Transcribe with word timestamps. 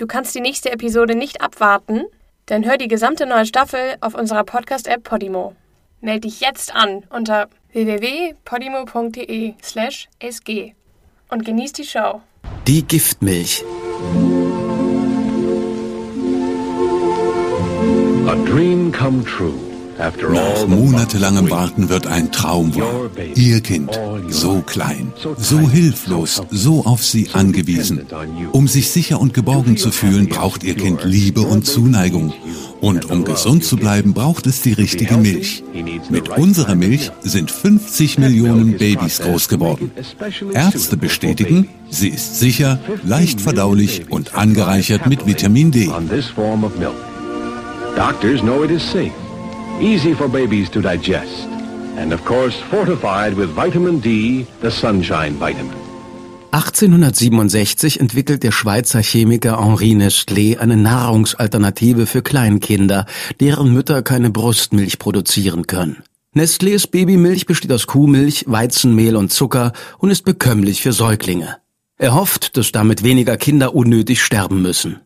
Du 0.00 0.06
kannst 0.06 0.34
die 0.34 0.40
nächste 0.40 0.72
Episode 0.72 1.14
nicht 1.14 1.42
abwarten? 1.42 2.04
Dann 2.46 2.64
hör 2.64 2.78
die 2.78 2.88
gesamte 2.88 3.26
neue 3.26 3.44
Staffel 3.44 3.96
auf 4.00 4.14
unserer 4.14 4.44
Podcast-App 4.44 5.04
Podimo. 5.04 5.54
Meld 6.00 6.24
dich 6.24 6.40
jetzt 6.40 6.74
an 6.74 7.04
unter 7.10 7.50
www.podimo.de 7.72 9.52
slash 9.62 10.08
sg 10.18 10.74
und 11.28 11.44
genieß 11.44 11.74
die 11.74 11.84
Show. 11.84 12.22
Die 12.66 12.82
Giftmilch. 12.82 13.62
A 18.26 18.34
dream 18.46 18.90
come 18.90 19.22
true. 19.22 19.69
Nach 20.00 20.66
monatelangem 20.66 21.50
Warten 21.50 21.90
wird 21.90 22.06
ein 22.06 22.32
Traum 22.32 22.74
wahr. 22.74 23.10
Ihr 23.34 23.60
Kind, 23.60 23.90
so 24.28 24.62
klein, 24.62 25.12
so 25.36 25.68
hilflos, 25.68 26.40
so 26.50 26.86
auf 26.86 27.04
sie 27.04 27.28
angewiesen. 27.34 28.06
Um 28.52 28.66
sich 28.66 28.90
sicher 28.90 29.20
und 29.20 29.34
geborgen 29.34 29.76
zu 29.76 29.90
fühlen, 29.90 30.28
braucht 30.28 30.64
ihr 30.64 30.74
Kind 30.74 31.04
Liebe 31.04 31.42
und 31.42 31.66
Zuneigung. 31.66 32.32
Und 32.80 33.10
um 33.10 33.24
gesund 33.24 33.62
zu 33.62 33.76
bleiben, 33.76 34.14
braucht 34.14 34.46
es 34.46 34.62
die 34.62 34.72
richtige 34.72 35.18
Milch. 35.18 35.62
Mit 36.08 36.30
unserer 36.30 36.76
Milch 36.76 37.12
sind 37.20 37.50
50 37.50 38.18
Millionen 38.18 38.78
Babys 38.78 39.18
groß 39.18 39.48
geworden. 39.48 39.90
Ärzte 40.54 40.96
bestätigen, 40.96 41.68
sie 41.90 42.08
ist 42.08 42.38
sicher, 42.38 42.80
leicht 43.04 43.42
verdaulich 43.42 44.10
und 44.10 44.34
angereichert 44.34 45.06
mit 45.06 45.26
Vitamin 45.26 45.70
D. 45.70 45.90
Doctors 47.96 48.40
know 48.40 48.62
it 48.62 48.70
is 48.70 48.82
safe, 48.82 49.12
easy 49.80 50.14
for 50.14 50.28
babies 50.28 50.70
to 50.70 50.80
digest, 50.80 51.48
and 51.96 52.12
of 52.12 52.24
course 52.24 52.56
fortified 52.70 53.36
with 53.36 53.48
vitamin 53.54 54.00
D, 54.00 54.46
the 54.60 54.70
sunshine 54.70 55.38
vitamin. 55.38 55.76
1867 56.52 58.00
entwickelt 58.00 58.42
der 58.42 58.50
Schweizer 58.50 59.02
Chemiker 59.02 59.64
Henri 59.64 59.92
Nestlé 59.92 60.58
eine 60.58 60.76
Nahrungsalternative 60.76 62.06
für 62.06 62.22
Kleinkinder, 62.22 63.06
deren 63.38 63.72
Mütter 63.72 64.02
keine 64.02 64.30
Brustmilch 64.30 64.98
produzieren 64.98 65.68
können. 65.68 66.02
Nestlés 66.34 66.88
Babymilch 66.88 67.46
besteht 67.46 67.72
aus 67.72 67.86
Kuhmilch, 67.86 68.44
Weizenmehl 68.48 69.16
und 69.16 69.32
Zucker 69.32 69.72
und 69.98 70.10
ist 70.10 70.24
bekömmlich 70.24 70.82
für 70.82 70.92
Säuglinge. 70.92 71.56
Er 71.98 72.14
hofft, 72.14 72.56
dass 72.56 72.72
damit 72.72 73.04
weniger 73.04 73.36
Kinder 73.36 73.74
unnötig 73.74 74.22
sterben 74.22 74.62
müssen. 74.62 75.00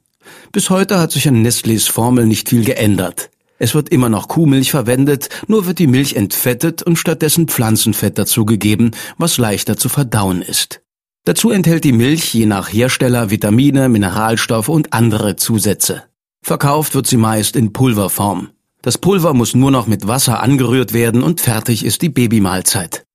Bis 0.52 0.70
heute 0.70 0.98
hat 0.98 1.12
sich 1.12 1.28
an 1.28 1.44
Nestlés 1.44 1.90
Formel 1.90 2.26
nicht 2.26 2.48
viel 2.48 2.64
geändert. 2.64 3.30
Es 3.58 3.74
wird 3.74 3.88
immer 3.88 4.08
noch 4.08 4.28
Kuhmilch 4.28 4.70
verwendet, 4.70 5.28
nur 5.46 5.66
wird 5.66 5.78
die 5.78 5.86
Milch 5.86 6.16
entfettet 6.16 6.82
und 6.82 6.98
stattdessen 6.98 7.48
Pflanzenfett 7.48 8.18
dazugegeben, 8.18 8.90
was 9.16 9.38
leichter 9.38 9.76
zu 9.76 9.88
verdauen 9.88 10.42
ist. 10.42 10.80
Dazu 11.24 11.50
enthält 11.50 11.84
die 11.84 11.92
Milch 11.92 12.34
je 12.34 12.46
nach 12.46 12.72
Hersteller 12.72 13.30
Vitamine, 13.30 13.88
Mineralstoffe 13.88 14.68
und 14.68 14.92
andere 14.92 15.36
Zusätze. 15.36 16.02
Verkauft 16.42 16.94
wird 16.94 17.06
sie 17.06 17.16
meist 17.16 17.56
in 17.56 17.72
Pulverform. 17.72 18.50
Das 18.82 18.98
Pulver 18.98 19.32
muss 19.32 19.54
nur 19.54 19.70
noch 19.70 19.86
mit 19.86 20.06
Wasser 20.06 20.42
angerührt 20.42 20.92
werden 20.92 21.22
und 21.22 21.40
fertig 21.40 21.86
ist 21.86 22.02
die 22.02 22.10
Babymahlzeit. 22.10 23.06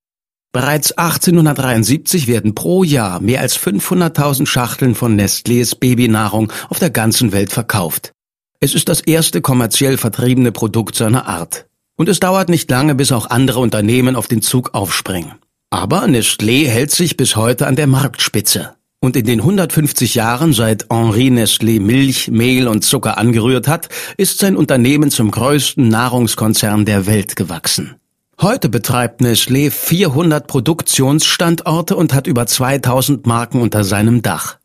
Bereits 0.51 0.93
1873 0.93 2.25
werden 2.25 2.55
pro 2.55 2.83
Jahr 2.83 3.19
mehr 3.19 3.41
als 3.41 3.59
500.000 3.59 4.47
Schachteln 4.47 4.95
von 4.95 5.15
Nestlés 5.15 5.77
Babynahrung 5.77 6.51
auf 6.69 6.79
der 6.79 6.89
ganzen 6.89 7.31
Welt 7.31 7.51
verkauft. 7.51 8.13
Es 8.61 8.75
ist 8.75 8.89
das 8.89 8.99
erste 8.99 9.39
kommerziell 9.39 9.97
vertriebene 9.97 10.51
Produkt 10.51 10.95
seiner 10.95 11.27
Art. 11.27 11.67
Und 11.95 12.09
es 12.09 12.19
dauert 12.19 12.49
nicht 12.49 12.69
lange, 12.69 12.93
bis 12.93 13.13
auch 13.13 13.29
andere 13.29 13.61
Unternehmen 13.61 14.17
auf 14.17 14.27
den 14.27 14.41
Zug 14.41 14.73
aufspringen. 14.73 15.31
Aber 15.69 16.03
Nestlé 16.03 16.67
hält 16.67 16.91
sich 16.91 17.15
bis 17.15 17.37
heute 17.37 17.67
an 17.67 17.77
der 17.77 17.87
Marktspitze. 17.87 18.75
Und 18.99 19.15
in 19.15 19.25
den 19.25 19.39
150 19.39 20.15
Jahren, 20.15 20.51
seit 20.51 20.87
Henri 20.89 21.29
Nestlé 21.29 21.79
Milch, 21.79 22.27
Mehl 22.27 22.67
und 22.67 22.83
Zucker 22.83 23.17
angerührt 23.17 23.69
hat, 23.69 23.87
ist 24.17 24.39
sein 24.39 24.57
Unternehmen 24.57 25.09
zum 25.09 25.31
größten 25.31 25.87
Nahrungskonzern 25.87 26.83
der 26.83 27.05
Welt 27.05 27.37
gewachsen. 27.37 27.95
Heute 28.41 28.67
betreibt 28.67 29.21
Nestlé 29.21 29.71
400 29.71 30.47
Produktionsstandorte 30.47 31.95
und 31.95 32.13
hat 32.13 32.27
über 32.27 32.45
2000 32.45 33.25
Marken 33.25 33.61
unter 33.61 33.85
seinem 33.85 34.21
Dach. 34.21 34.58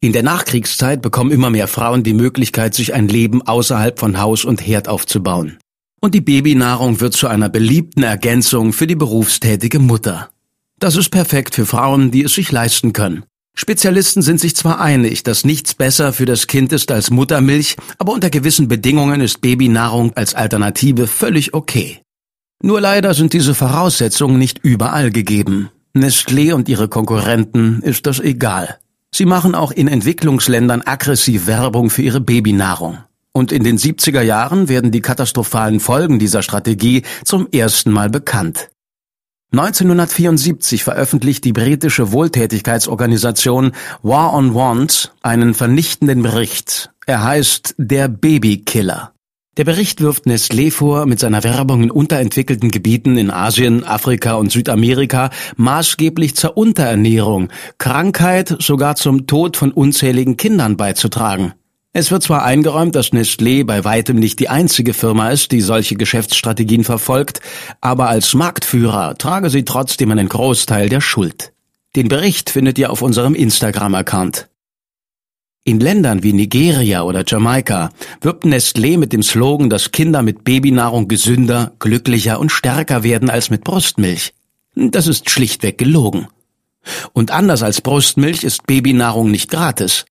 In 0.00 0.12
der 0.12 0.22
Nachkriegszeit 0.22 1.02
bekommen 1.02 1.32
immer 1.32 1.50
mehr 1.50 1.66
Frauen 1.66 2.04
die 2.04 2.14
Möglichkeit, 2.14 2.72
sich 2.72 2.94
ein 2.94 3.08
Leben 3.08 3.42
außerhalb 3.42 3.98
von 3.98 4.20
Haus 4.20 4.44
und 4.44 4.64
Herd 4.64 4.86
aufzubauen. 4.86 5.58
Und 6.00 6.14
die 6.14 6.20
Babynahrung 6.20 7.00
wird 7.00 7.14
zu 7.14 7.26
einer 7.26 7.48
beliebten 7.48 8.04
Ergänzung 8.04 8.72
für 8.72 8.86
die 8.86 8.94
berufstätige 8.94 9.80
Mutter. 9.80 10.28
Das 10.78 10.94
ist 10.94 11.10
perfekt 11.10 11.56
für 11.56 11.66
Frauen, 11.66 12.12
die 12.12 12.22
es 12.22 12.34
sich 12.34 12.52
leisten 12.52 12.92
können. 12.92 13.24
Spezialisten 13.56 14.22
sind 14.22 14.38
sich 14.38 14.54
zwar 14.54 14.80
einig, 14.80 15.24
dass 15.24 15.44
nichts 15.44 15.74
besser 15.74 16.12
für 16.12 16.26
das 16.26 16.46
Kind 16.46 16.72
ist 16.72 16.92
als 16.92 17.10
Muttermilch, 17.10 17.76
aber 17.98 18.12
unter 18.12 18.30
gewissen 18.30 18.68
Bedingungen 18.68 19.20
ist 19.20 19.40
Babynahrung 19.40 20.12
als 20.14 20.34
Alternative 20.34 21.08
völlig 21.08 21.54
okay. 21.54 22.02
Nur 22.62 22.80
leider 22.80 23.14
sind 23.14 23.32
diese 23.32 23.56
Voraussetzungen 23.56 24.38
nicht 24.38 24.60
überall 24.62 25.10
gegeben. 25.10 25.70
Nestlé 25.92 26.52
und 26.52 26.68
ihre 26.68 26.86
Konkurrenten 26.86 27.82
ist 27.82 28.06
das 28.06 28.20
egal. 28.20 28.78
Sie 29.18 29.26
machen 29.26 29.56
auch 29.56 29.72
in 29.72 29.88
Entwicklungsländern 29.88 30.82
aggressiv 30.82 31.48
Werbung 31.48 31.90
für 31.90 32.02
ihre 32.02 32.20
Babynahrung. 32.20 32.98
Und 33.32 33.50
in 33.50 33.64
den 33.64 33.76
70er 33.76 34.20
Jahren 34.22 34.68
werden 34.68 34.92
die 34.92 35.00
katastrophalen 35.00 35.80
Folgen 35.80 36.20
dieser 36.20 36.42
Strategie 36.42 37.02
zum 37.24 37.48
ersten 37.50 37.90
Mal 37.90 38.10
bekannt. 38.10 38.70
1974 39.50 40.84
veröffentlicht 40.84 41.42
die 41.42 41.52
britische 41.52 42.12
Wohltätigkeitsorganisation 42.12 43.72
War 44.04 44.34
on 44.34 44.54
Want 44.54 45.12
einen 45.20 45.52
vernichtenden 45.52 46.22
Bericht. 46.22 46.90
Er 47.04 47.24
heißt 47.24 47.74
Der 47.76 48.06
Babykiller. 48.06 49.14
Der 49.58 49.64
Bericht 49.64 50.00
wirft 50.00 50.26
Nestlé 50.26 50.70
vor, 50.70 51.04
mit 51.06 51.18
seiner 51.18 51.42
Werbung 51.42 51.82
in 51.82 51.90
unterentwickelten 51.90 52.70
Gebieten 52.70 53.18
in 53.18 53.32
Asien, 53.32 53.82
Afrika 53.82 54.34
und 54.34 54.52
Südamerika 54.52 55.30
maßgeblich 55.56 56.36
zur 56.36 56.56
Unterernährung, 56.56 57.48
Krankheit, 57.76 58.54
sogar 58.60 58.94
zum 58.94 59.26
Tod 59.26 59.56
von 59.56 59.72
unzähligen 59.72 60.36
Kindern 60.36 60.76
beizutragen. 60.76 61.54
Es 61.92 62.12
wird 62.12 62.22
zwar 62.22 62.44
eingeräumt, 62.44 62.94
dass 62.94 63.12
Nestlé 63.12 63.64
bei 63.64 63.84
weitem 63.84 64.20
nicht 64.20 64.38
die 64.38 64.48
einzige 64.48 64.94
Firma 64.94 65.30
ist, 65.30 65.50
die 65.50 65.60
solche 65.60 65.96
Geschäftsstrategien 65.96 66.84
verfolgt, 66.84 67.40
aber 67.80 68.08
als 68.08 68.34
Marktführer 68.34 69.18
trage 69.18 69.50
sie 69.50 69.64
trotzdem 69.64 70.12
einen 70.12 70.28
Großteil 70.28 70.88
der 70.88 71.00
Schuld. 71.00 71.52
Den 71.96 72.06
Bericht 72.06 72.50
findet 72.50 72.78
ihr 72.78 72.92
auf 72.92 73.02
unserem 73.02 73.34
Instagram-Account. 73.34 74.48
In 75.68 75.80
Ländern 75.80 76.22
wie 76.22 76.32
Nigeria 76.32 77.02
oder 77.02 77.24
Jamaika 77.26 77.90
wirbt 78.22 78.46
Nestlé 78.46 78.96
mit 78.96 79.12
dem 79.12 79.22
Slogan, 79.22 79.68
dass 79.68 79.92
Kinder 79.92 80.22
mit 80.22 80.42
Babynahrung 80.42 81.08
gesünder, 81.08 81.72
glücklicher 81.78 82.40
und 82.40 82.50
stärker 82.50 83.02
werden 83.02 83.28
als 83.28 83.50
mit 83.50 83.64
Brustmilch. 83.64 84.32
Das 84.74 85.06
ist 85.06 85.28
schlichtweg 85.28 85.76
gelogen. 85.76 86.28
Und 87.12 87.32
anders 87.32 87.62
als 87.62 87.82
Brustmilch 87.82 88.44
ist 88.44 88.66
Babynahrung 88.66 89.30
nicht 89.30 89.50
gratis. 89.50 90.06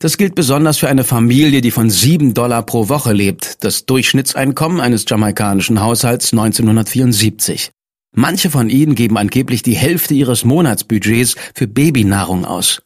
Das 0.00 0.16
gilt 0.16 0.34
besonders 0.34 0.78
für 0.78 0.88
eine 0.88 1.04
Familie, 1.04 1.60
die 1.60 1.70
von 1.70 1.88
sieben 1.88 2.34
Dollar 2.34 2.64
pro 2.64 2.88
Woche 2.88 3.12
lebt, 3.12 3.62
das 3.62 3.86
Durchschnittseinkommen 3.86 4.80
eines 4.80 5.04
jamaikanischen 5.06 5.80
Haushalts 5.80 6.32
1974. 6.32 7.70
Manche 8.10 8.50
von 8.50 8.68
ihnen 8.70 8.96
geben 8.96 9.18
angeblich 9.18 9.62
die 9.62 9.76
Hälfte 9.76 10.14
ihres 10.14 10.44
Monatsbudgets 10.44 11.36
für 11.54 11.68
Babynahrung 11.68 12.44
aus. 12.44 12.82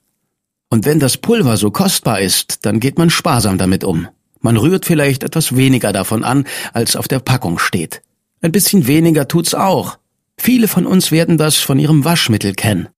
Und 0.70 0.86
wenn 0.86 1.00
das 1.00 1.16
Pulver 1.16 1.56
so 1.56 1.70
kostbar 1.70 2.20
ist, 2.20 2.64
dann 2.64 2.78
geht 2.78 2.96
man 2.96 3.10
sparsam 3.10 3.58
damit 3.58 3.84
um. 3.84 4.08
Man 4.40 4.56
rührt 4.56 4.86
vielleicht 4.86 5.24
etwas 5.24 5.56
weniger 5.56 5.92
davon 5.92 6.24
an, 6.24 6.46
als 6.72 6.96
auf 6.96 7.08
der 7.08 7.18
Packung 7.18 7.58
steht. 7.58 8.02
Ein 8.40 8.52
bisschen 8.52 8.86
weniger 8.86 9.28
tut's 9.28 9.52
auch. 9.52 9.98
Viele 10.38 10.68
von 10.68 10.86
uns 10.86 11.10
werden 11.10 11.36
das 11.36 11.56
von 11.56 11.78
ihrem 11.78 12.04
Waschmittel 12.04 12.54
kennen. 12.54 12.88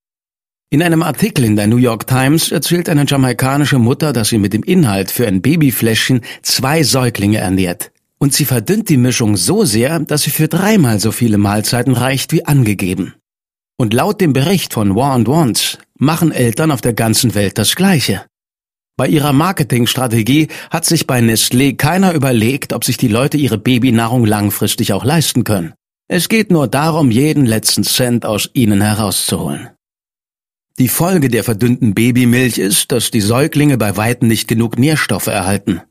In 0.70 0.82
einem 0.82 1.02
Artikel 1.02 1.44
in 1.44 1.56
der 1.56 1.66
New 1.66 1.78
York 1.78 2.06
Times 2.06 2.52
erzählt 2.52 2.88
eine 2.88 3.04
jamaikanische 3.06 3.78
Mutter, 3.78 4.12
dass 4.12 4.28
sie 4.28 4.38
mit 4.38 4.52
dem 4.52 4.62
Inhalt 4.62 5.10
für 5.10 5.26
ein 5.26 5.42
Babyfläschchen 5.42 6.20
zwei 6.42 6.82
Säuglinge 6.82 7.38
ernährt. 7.38 7.90
Und 8.18 8.32
sie 8.32 8.44
verdünnt 8.44 8.88
die 8.88 8.96
Mischung 8.96 9.36
so 9.36 9.64
sehr, 9.64 9.98
dass 9.98 10.22
sie 10.22 10.30
für 10.30 10.46
dreimal 10.46 11.00
so 11.00 11.10
viele 11.10 11.38
Mahlzeiten 11.38 11.94
reicht 11.94 12.32
wie 12.32 12.44
angegeben. 12.44 13.14
Und 13.76 13.92
laut 13.92 14.20
dem 14.20 14.32
Bericht 14.32 14.74
von 14.74 14.94
War 14.94 15.12
and 15.12 15.26
Wants 15.26 15.78
machen 15.98 16.32
Eltern 16.32 16.70
auf 16.70 16.80
der 16.80 16.92
ganzen 16.92 17.34
Welt 17.34 17.58
das 17.58 17.74
Gleiche. 17.74 18.24
Bei 18.96 19.08
ihrer 19.08 19.32
Marketingstrategie 19.32 20.48
hat 20.70 20.84
sich 20.84 21.06
bei 21.06 21.18
Nestlé 21.20 21.76
keiner 21.76 22.12
überlegt, 22.12 22.72
ob 22.72 22.84
sich 22.84 22.96
die 22.96 23.08
Leute 23.08 23.36
ihre 23.36 23.58
Babynahrung 23.58 24.24
langfristig 24.26 24.92
auch 24.92 25.04
leisten 25.04 25.44
können. 25.44 25.74
Es 26.08 26.28
geht 26.28 26.50
nur 26.50 26.68
darum, 26.68 27.10
jeden 27.10 27.46
letzten 27.46 27.84
Cent 27.84 28.26
aus 28.26 28.50
ihnen 28.52 28.82
herauszuholen. 28.82 29.70
Die 30.78 30.88
Folge 30.88 31.28
der 31.28 31.44
verdünnten 31.44 31.94
Babymilch 31.94 32.58
ist, 32.58 32.92
dass 32.92 33.10
die 33.10 33.20
Säuglinge 33.20 33.78
bei 33.78 33.96
weitem 33.96 34.28
nicht 34.28 34.48
genug 34.48 34.78
Nährstoffe 34.78 35.26
erhalten. 35.26 35.82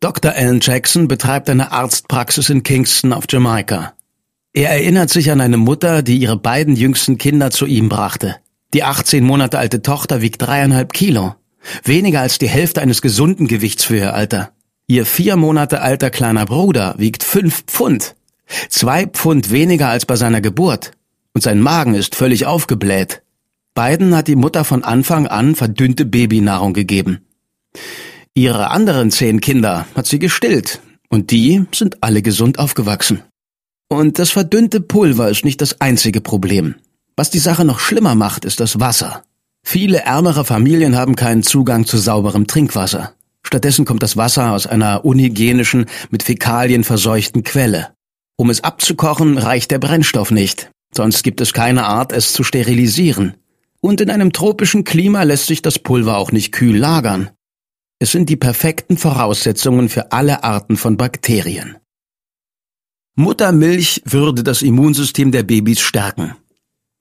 Dr. 0.00 0.32
Alan 0.32 0.60
Jackson 0.60 1.08
betreibt 1.08 1.50
eine 1.50 1.72
Arztpraxis 1.72 2.50
in 2.50 2.62
Kingston 2.62 3.12
auf 3.12 3.24
Jamaika. 3.28 3.94
Er 4.52 4.70
erinnert 4.70 5.10
sich 5.10 5.30
an 5.30 5.40
eine 5.40 5.56
Mutter, 5.56 6.02
die 6.02 6.18
ihre 6.18 6.36
beiden 6.36 6.76
jüngsten 6.76 7.18
Kinder 7.18 7.50
zu 7.50 7.66
ihm 7.66 7.88
brachte. 7.88 8.36
Die 8.74 8.84
18 8.84 9.24
Monate 9.24 9.58
alte 9.58 9.80
Tochter 9.80 10.20
wiegt 10.20 10.42
dreieinhalb 10.42 10.92
Kilo. 10.92 11.34
Weniger 11.84 12.20
als 12.20 12.38
die 12.38 12.48
Hälfte 12.48 12.82
eines 12.82 13.00
gesunden 13.00 13.46
Gewichts 13.46 13.84
für 13.84 13.96
ihr 13.96 14.14
Alter. 14.14 14.52
Ihr 14.86 15.06
vier 15.06 15.36
Monate 15.36 15.80
alter 15.80 16.10
kleiner 16.10 16.44
Bruder 16.44 16.94
wiegt 16.98 17.22
fünf 17.22 17.64
Pfund. 17.64 18.14
Zwei 18.68 19.06
Pfund 19.06 19.50
weniger 19.50 19.88
als 19.88 20.06
bei 20.06 20.16
seiner 20.16 20.40
Geburt. 20.40 20.92
Und 21.34 21.42
sein 21.42 21.60
Magen 21.60 21.94
ist 21.94 22.14
völlig 22.14 22.46
aufgebläht. 22.46 23.22
Beiden 23.74 24.14
hat 24.14 24.28
die 24.28 24.36
Mutter 24.36 24.64
von 24.64 24.84
Anfang 24.84 25.26
an 25.26 25.54
verdünnte 25.54 26.04
Babynahrung 26.04 26.72
gegeben. 26.72 27.26
Ihre 28.34 28.70
anderen 28.70 29.10
zehn 29.10 29.40
Kinder 29.40 29.86
hat 29.94 30.06
sie 30.06 30.18
gestillt. 30.18 30.80
Und 31.08 31.30
die 31.30 31.64
sind 31.72 32.02
alle 32.02 32.20
gesund 32.20 32.58
aufgewachsen. 32.58 33.22
Und 33.88 34.18
das 34.18 34.30
verdünnte 34.30 34.80
Pulver 34.80 35.30
ist 35.30 35.44
nicht 35.44 35.60
das 35.62 35.80
einzige 35.80 36.20
Problem. 36.20 36.74
Was 37.18 37.30
die 37.30 37.40
Sache 37.40 37.64
noch 37.64 37.80
schlimmer 37.80 38.14
macht, 38.14 38.44
ist 38.44 38.60
das 38.60 38.78
Wasser. 38.78 39.24
Viele 39.66 40.02
ärmere 40.02 40.44
Familien 40.44 40.94
haben 40.94 41.16
keinen 41.16 41.42
Zugang 41.42 41.84
zu 41.84 41.98
sauberem 41.98 42.46
Trinkwasser. 42.46 43.12
Stattdessen 43.42 43.84
kommt 43.84 44.04
das 44.04 44.16
Wasser 44.16 44.52
aus 44.52 44.68
einer 44.68 45.04
unhygienischen, 45.04 45.86
mit 46.10 46.22
Fäkalien 46.22 46.84
verseuchten 46.84 47.42
Quelle. 47.42 47.88
Um 48.36 48.50
es 48.50 48.62
abzukochen, 48.62 49.36
reicht 49.36 49.72
der 49.72 49.80
Brennstoff 49.80 50.30
nicht, 50.30 50.70
sonst 50.94 51.24
gibt 51.24 51.40
es 51.40 51.52
keine 51.52 51.86
Art, 51.86 52.12
es 52.12 52.32
zu 52.32 52.44
sterilisieren. 52.44 53.34
Und 53.80 54.00
in 54.00 54.10
einem 54.10 54.32
tropischen 54.32 54.84
Klima 54.84 55.24
lässt 55.24 55.48
sich 55.48 55.60
das 55.60 55.80
Pulver 55.80 56.18
auch 56.18 56.30
nicht 56.30 56.52
kühl 56.52 56.76
lagern. 56.76 57.30
Es 57.98 58.12
sind 58.12 58.28
die 58.28 58.36
perfekten 58.36 58.96
Voraussetzungen 58.96 59.88
für 59.88 60.12
alle 60.12 60.44
Arten 60.44 60.76
von 60.76 60.96
Bakterien. 60.96 61.78
Muttermilch 63.16 64.02
würde 64.04 64.44
das 64.44 64.62
Immunsystem 64.62 65.32
der 65.32 65.42
Babys 65.42 65.80
stärken. 65.80 66.36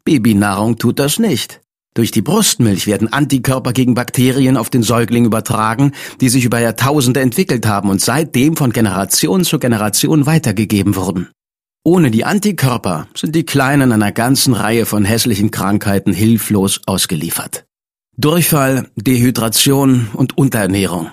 Babynahrung 0.07 0.77
tut 0.77 0.99
das 0.99 1.19
nicht. 1.19 1.59
Durch 1.93 2.11
die 2.11 2.21
Brustmilch 2.21 2.87
werden 2.87 3.11
Antikörper 3.11 3.73
gegen 3.73 3.93
Bakterien 3.93 4.55
auf 4.55 4.69
den 4.69 4.81
Säugling 4.81 5.25
übertragen, 5.25 5.91
die 6.21 6.29
sich 6.29 6.45
über 6.45 6.59
Jahrtausende 6.59 7.19
entwickelt 7.19 7.67
haben 7.67 7.89
und 7.89 7.99
seitdem 7.99 8.55
von 8.55 8.71
Generation 8.71 9.43
zu 9.43 9.59
Generation 9.59 10.25
weitergegeben 10.25 10.95
wurden. 10.95 11.27
Ohne 11.83 12.09
die 12.09 12.23
Antikörper 12.23 13.07
sind 13.15 13.35
die 13.35 13.43
Kleinen 13.43 13.91
einer 13.91 14.13
ganzen 14.13 14.53
Reihe 14.53 14.85
von 14.85 15.03
hässlichen 15.03 15.51
Krankheiten 15.51 16.13
hilflos 16.13 16.79
ausgeliefert. 16.85 17.65
Durchfall, 18.15 18.89
Dehydration 18.95 20.07
und 20.13 20.37
Unterernährung. 20.37 21.11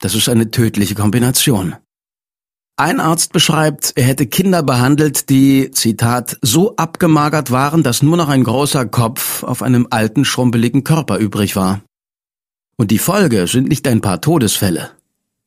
Das 0.00 0.14
ist 0.14 0.28
eine 0.28 0.50
tödliche 0.50 0.94
Kombination. 0.94 1.76
Ein 2.80 3.00
Arzt 3.00 3.32
beschreibt, 3.32 3.94
er 3.96 4.04
hätte 4.04 4.26
Kinder 4.26 4.62
behandelt, 4.62 5.30
die, 5.30 5.72
Zitat, 5.72 6.38
so 6.42 6.76
abgemagert 6.76 7.50
waren, 7.50 7.82
dass 7.82 8.04
nur 8.04 8.16
noch 8.16 8.28
ein 8.28 8.44
großer 8.44 8.86
Kopf 8.86 9.42
auf 9.42 9.64
einem 9.64 9.88
alten, 9.90 10.24
schrumpeligen 10.24 10.84
Körper 10.84 11.18
übrig 11.18 11.56
war. 11.56 11.80
Und 12.76 12.92
die 12.92 13.00
Folge 13.00 13.48
sind 13.48 13.68
nicht 13.68 13.88
ein 13.88 14.00
paar 14.00 14.20
Todesfälle. 14.20 14.90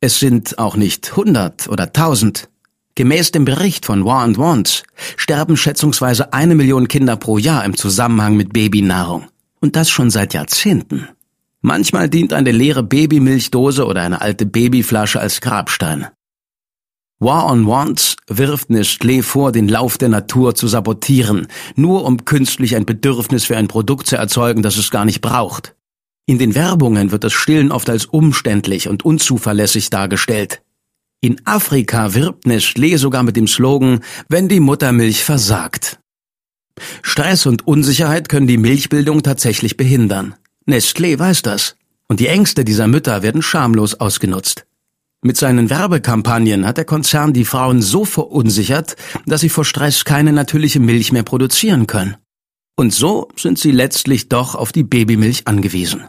Es 0.00 0.18
sind 0.18 0.58
auch 0.58 0.76
nicht 0.76 1.16
hundert 1.16 1.70
oder 1.70 1.94
tausend. 1.94 2.50
Gemäß 2.96 3.32
dem 3.32 3.46
Bericht 3.46 3.86
von 3.86 4.04
War 4.04 4.24
and 4.24 4.36
Wants 4.36 4.82
sterben 5.16 5.56
schätzungsweise 5.56 6.34
eine 6.34 6.54
Million 6.54 6.86
Kinder 6.86 7.16
pro 7.16 7.38
Jahr 7.38 7.64
im 7.64 7.78
Zusammenhang 7.78 8.36
mit 8.36 8.52
Babynahrung. 8.52 9.24
Und 9.58 9.76
das 9.76 9.88
schon 9.88 10.10
seit 10.10 10.34
Jahrzehnten. 10.34 11.08
Manchmal 11.62 12.10
dient 12.10 12.34
eine 12.34 12.52
leere 12.52 12.82
Babymilchdose 12.82 13.86
oder 13.86 14.02
eine 14.02 14.20
alte 14.20 14.44
Babyflasche 14.44 15.18
als 15.18 15.40
Grabstein. 15.40 16.08
War 17.22 17.48
on 17.48 17.68
Wants 17.68 18.16
wirft 18.26 18.68
Nestlé 18.68 19.22
vor, 19.22 19.52
den 19.52 19.68
Lauf 19.68 19.96
der 19.96 20.08
Natur 20.08 20.56
zu 20.56 20.66
sabotieren, 20.66 21.46
nur 21.76 22.04
um 22.04 22.24
künstlich 22.24 22.74
ein 22.74 22.84
Bedürfnis 22.84 23.44
für 23.44 23.56
ein 23.56 23.68
Produkt 23.68 24.08
zu 24.08 24.16
erzeugen, 24.16 24.62
das 24.62 24.76
es 24.76 24.90
gar 24.90 25.04
nicht 25.04 25.20
braucht. 25.20 25.76
In 26.26 26.40
den 26.40 26.56
Werbungen 26.56 27.12
wird 27.12 27.22
das 27.22 27.32
Stillen 27.32 27.70
oft 27.70 27.88
als 27.88 28.06
umständlich 28.06 28.88
und 28.88 29.04
unzuverlässig 29.04 29.88
dargestellt. 29.88 30.62
In 31.20 31.40
Afrika 31.44 32.12
wirbt 32.14 32.44
Nestlé 32.44 32.98
sogar 32.98 33.22
mit 33.22 33.36
dem 33.36 33.46
Slogan, 33.46 34.00
wenn 34.28 34.48
die 34.48 34.58
Muttermilch 34.58 35.22
versagt. 35.22 36.00
Stress 37.02 37.46
und 37.46 37.68
Unsicherheit 37.68 38.28
können 38.28 38.48
die 38.48 38.58
Milchbildung 38.58 39.22
tatsächlich 39.22 39.76
behindern. 39.76 40.34
Nestlé 40.68 41.16
weiß 41.16 41.42
das. 41.42 41.76
Und 42.08 42.18
die 42.18 42.26
Ängste 42.26 42.64
dieser 42.64 42.88
Mütter 42.88 43.22
werden 43.22 43.42
schamlos 43.42 43.94
ausgenutzt. 43.94 44.66
Mit 45.24 45.36
seinen 45.36 45.70
Werbekampagnen 45.70 46.66
hat 46.66 46.78
der 46.78 46.84
Konzern 46.84 47.32
die 47.32 47.44
Frauen 47.44 47.80
so 47.80 48.04
verunsichert, 48.04 48.96
dass 49.24 49.42
sie 49.42 49.50
vor 49.50 49.64
Stress 49.64 50.04
keine 50.04 50.32
natürliche 50.32 50.80
Milch 50.80 51.12
mehr 51.12 51.22
produzieren 51.22 51.86
können. 51.86 52.16
Und 52.76 52.92
so 52.92 53.28
sind 53.36 53.56
sie 53.56 53.70
letztlich 53.70 54.28
doch 54.28 54.56
auf 54.56 54.72
die 54.72 54.82
Babymilch 54.82 55.46
angewiesen. 55.46 56.08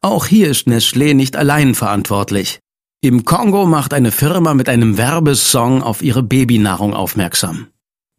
Auch 0.00 0.24
hier 0.24 0.48
ist 0.48 0.66
Nestlé 0.66 1.12
nicht 1.12 1.36
allein 1.36 1.74
verantwortlich. 1.74 2.60
Im 3.02 3.26
Kongo 3.26 3.66
macht 3.66 3.92
eine 3.92 4.10
Firma 4.10 4.54
mit 4.54 4.70
einem 4.70 4.96
Werbesong 4.96 5.82
auf 5.82 6.00
ihre 6.00 6.22
Babynahrung 6.22 6.94
aufmerksam. 6.94 7.68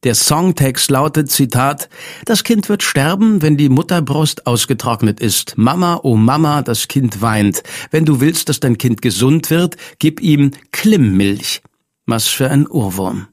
Der 0.06 0.14
Songtext 0.14 0.92
lautet, 0.92 1.32
Zitat, 1.32 1.90
Das 2.26 2.44
Kind 2.44 2.70
wird 2.70 2.84
sterben, 2.84 3.42
wenn 3.42 3.58
die 3.58 3.70
Mutterbrust 3.70 4.46
ausgetrocknet 4.46 5.20
ist. 5.20 5.58
Mama, 5.58 6.00
oh 6.04 6.16
Mama, 6.16 6.62
das 6.62 6.88
Kind 6.88 7.24
weint. 7.24 7.64
Wenn 7.90 8.06
du 8.06 8.22
willst, 8.22 8.48
dass 8.48 8.60
dein 8.60 8.78
Kind 8.78 9.02
gesund 9.02 9.50
wird, 9.50 9.78
gib 9.98 10.22
ihm 10.22 10.52
Klimmmilch. 10.72 11.64
Was 12.06 12.28
für 12.28 12.52
ein 12.52 12.68
Ohrwurm. 12.68 13.30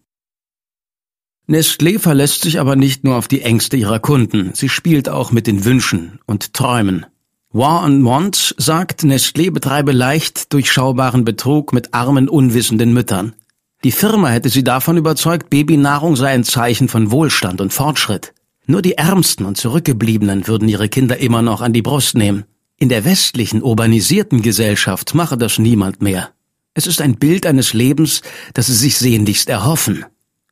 Nestlé 1.46 1.98
verlässt 1.98 2.40
sich 2.40 2.58
aber 2.58 2.74
nicht 2.74 3.04
nur 3.04 3.16
auf 3.16 3.28
die 3.28 3.42
Ängste 3.42 3.76
ihrer 3.76 3.98
Kunden, 3.98 4.52
sie 4.54 4.70
spielt 4.70 5.10
auch 5.10 5.30
mit 5.30 5.46
den 5.46 5.66
Wünschen 5.66 6.20
und 6.24 6.54
Träumen. 6.54 7.04
War 7.50 7.84
on 7.84 8.02
Want 8.06 8.54
sagt, 8.56 9.02
Nestlé 9.02 9.50
betreibe 9.50 9.92
leicht 9.92 10.54
durchschaubaren 10.54 11.26
Betrug 11.26 11.74
mit 11.74 11.92
armen, 11.92 12.30
unwissenden 12.30 12.94
Müttern. 12.94 13.34
Die 13.84 13.92
Firma 13.92 14.28
hätte 14.28 14.48
sie 14.48 14.62
davon 14.62 14.96
überzeugt, 14.96 15.50
Babynahrung 15.50 16.14
sei 16.14 16.28
ein 16.28 16.44
Zeichen 16.44 16.88
von 16.88 17.10
Wohlstand 17.10 17.60
und 17.60 17.72
Fortschritt. 17.72 18.32
Nur 18.66 18.80
die 18.80 18.96
Ärmsten 18.96 19.44
und 19.44 19.56
Zurückgebliebenen 19.56 20.46
würden 20.46 20.68
ihre 20.68 20.88
Kinder 20.88 21.18
immer 21.18 21.42
noch 21.42 21.60
an 21.62 21.72
die 21.72 21.82
Brust 21.82 22.16
nehmen. 22.16 22.44
In 22.78 22.88
der 22.88 23.04
westlichen, 23.04 23.60
urbanisierten 23.60 24.40
Gesellschaft 24.40 25.14
mache 25.14 25.36
das 25.36 25.58
niemand 25.58 26.00
mehr. 26.00 26.30
Es 26.74 26.86
ist 26.86 27.00
ein 27.00 27.16
Bild 27.16 27.44
eines 27.44 27.74
Lebens, 27.74 28.22
das 28.54 28.66
sie 28.66 28.74
sich 28.74 28.96
sehnlichst 28.98 29.48
erhoffen. 29.48 30.04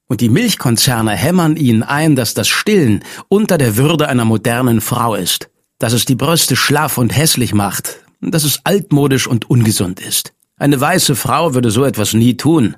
Und 0.09 0.21
die 0.21 0.29
Milchkonzerne 0.29 1.13
hämmern 1.13 1.57
ihnen 1.57 1.85
ein, 1.85 2.17
dass 2.17 2.35
das 2.35 2.49
Stillen 2.49 3.05
unter 3.29 3.59
der 3.59 3.77
Würde 3.77 4.09
einer 4.09 4.25
modernen 4.25 4.81
Frau 4.81 5.15
ist, 5.15 5.51
dass 5.79 5.93
es 5.93 6.05
die 6.05 6.17
Brüste 6.17 6.57
schlaff 6.57 6.99
und 6.99 7.17
hässlich 7.17 7.55
macht, 7.55 8.01
dass 8.21 8.43
es 8.43 8.61
altmodisch 8.65 9.29
und 9.29 9.49
ungesund 9.49 10.01
ist. 10.01 10.33
Eine 10.57 10.81
weiße 10.81 11.15
Frau 11.15 11.55
würde 11.55 11.71
so 11.71 11.85
etwas 11.85 12.13
nie 12.13 12.37
tun. 12.37 12.75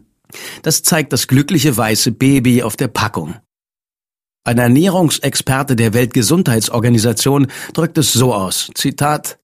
Das 0.62 0.82
zeigt 0.82 1.12
das 1.12 1.26
glückliche 1.26 1.76
weiße 1.76 2.12
Baby 2.12 2.62
auf 2.62 2.76
der 2.76 2.88
Packung. 2.88 3.34
Ein 4.44 4.58
Ernährungsexperte 4.58 5.76
der 5.76 5.94
Weltgesundheitsorganisation 5.94 7.46
drückt 7.74 7.96
es 7.98 8.12
so 8.12 8.34
aus, 8.34 8.70
Zitat, 8.74 9.38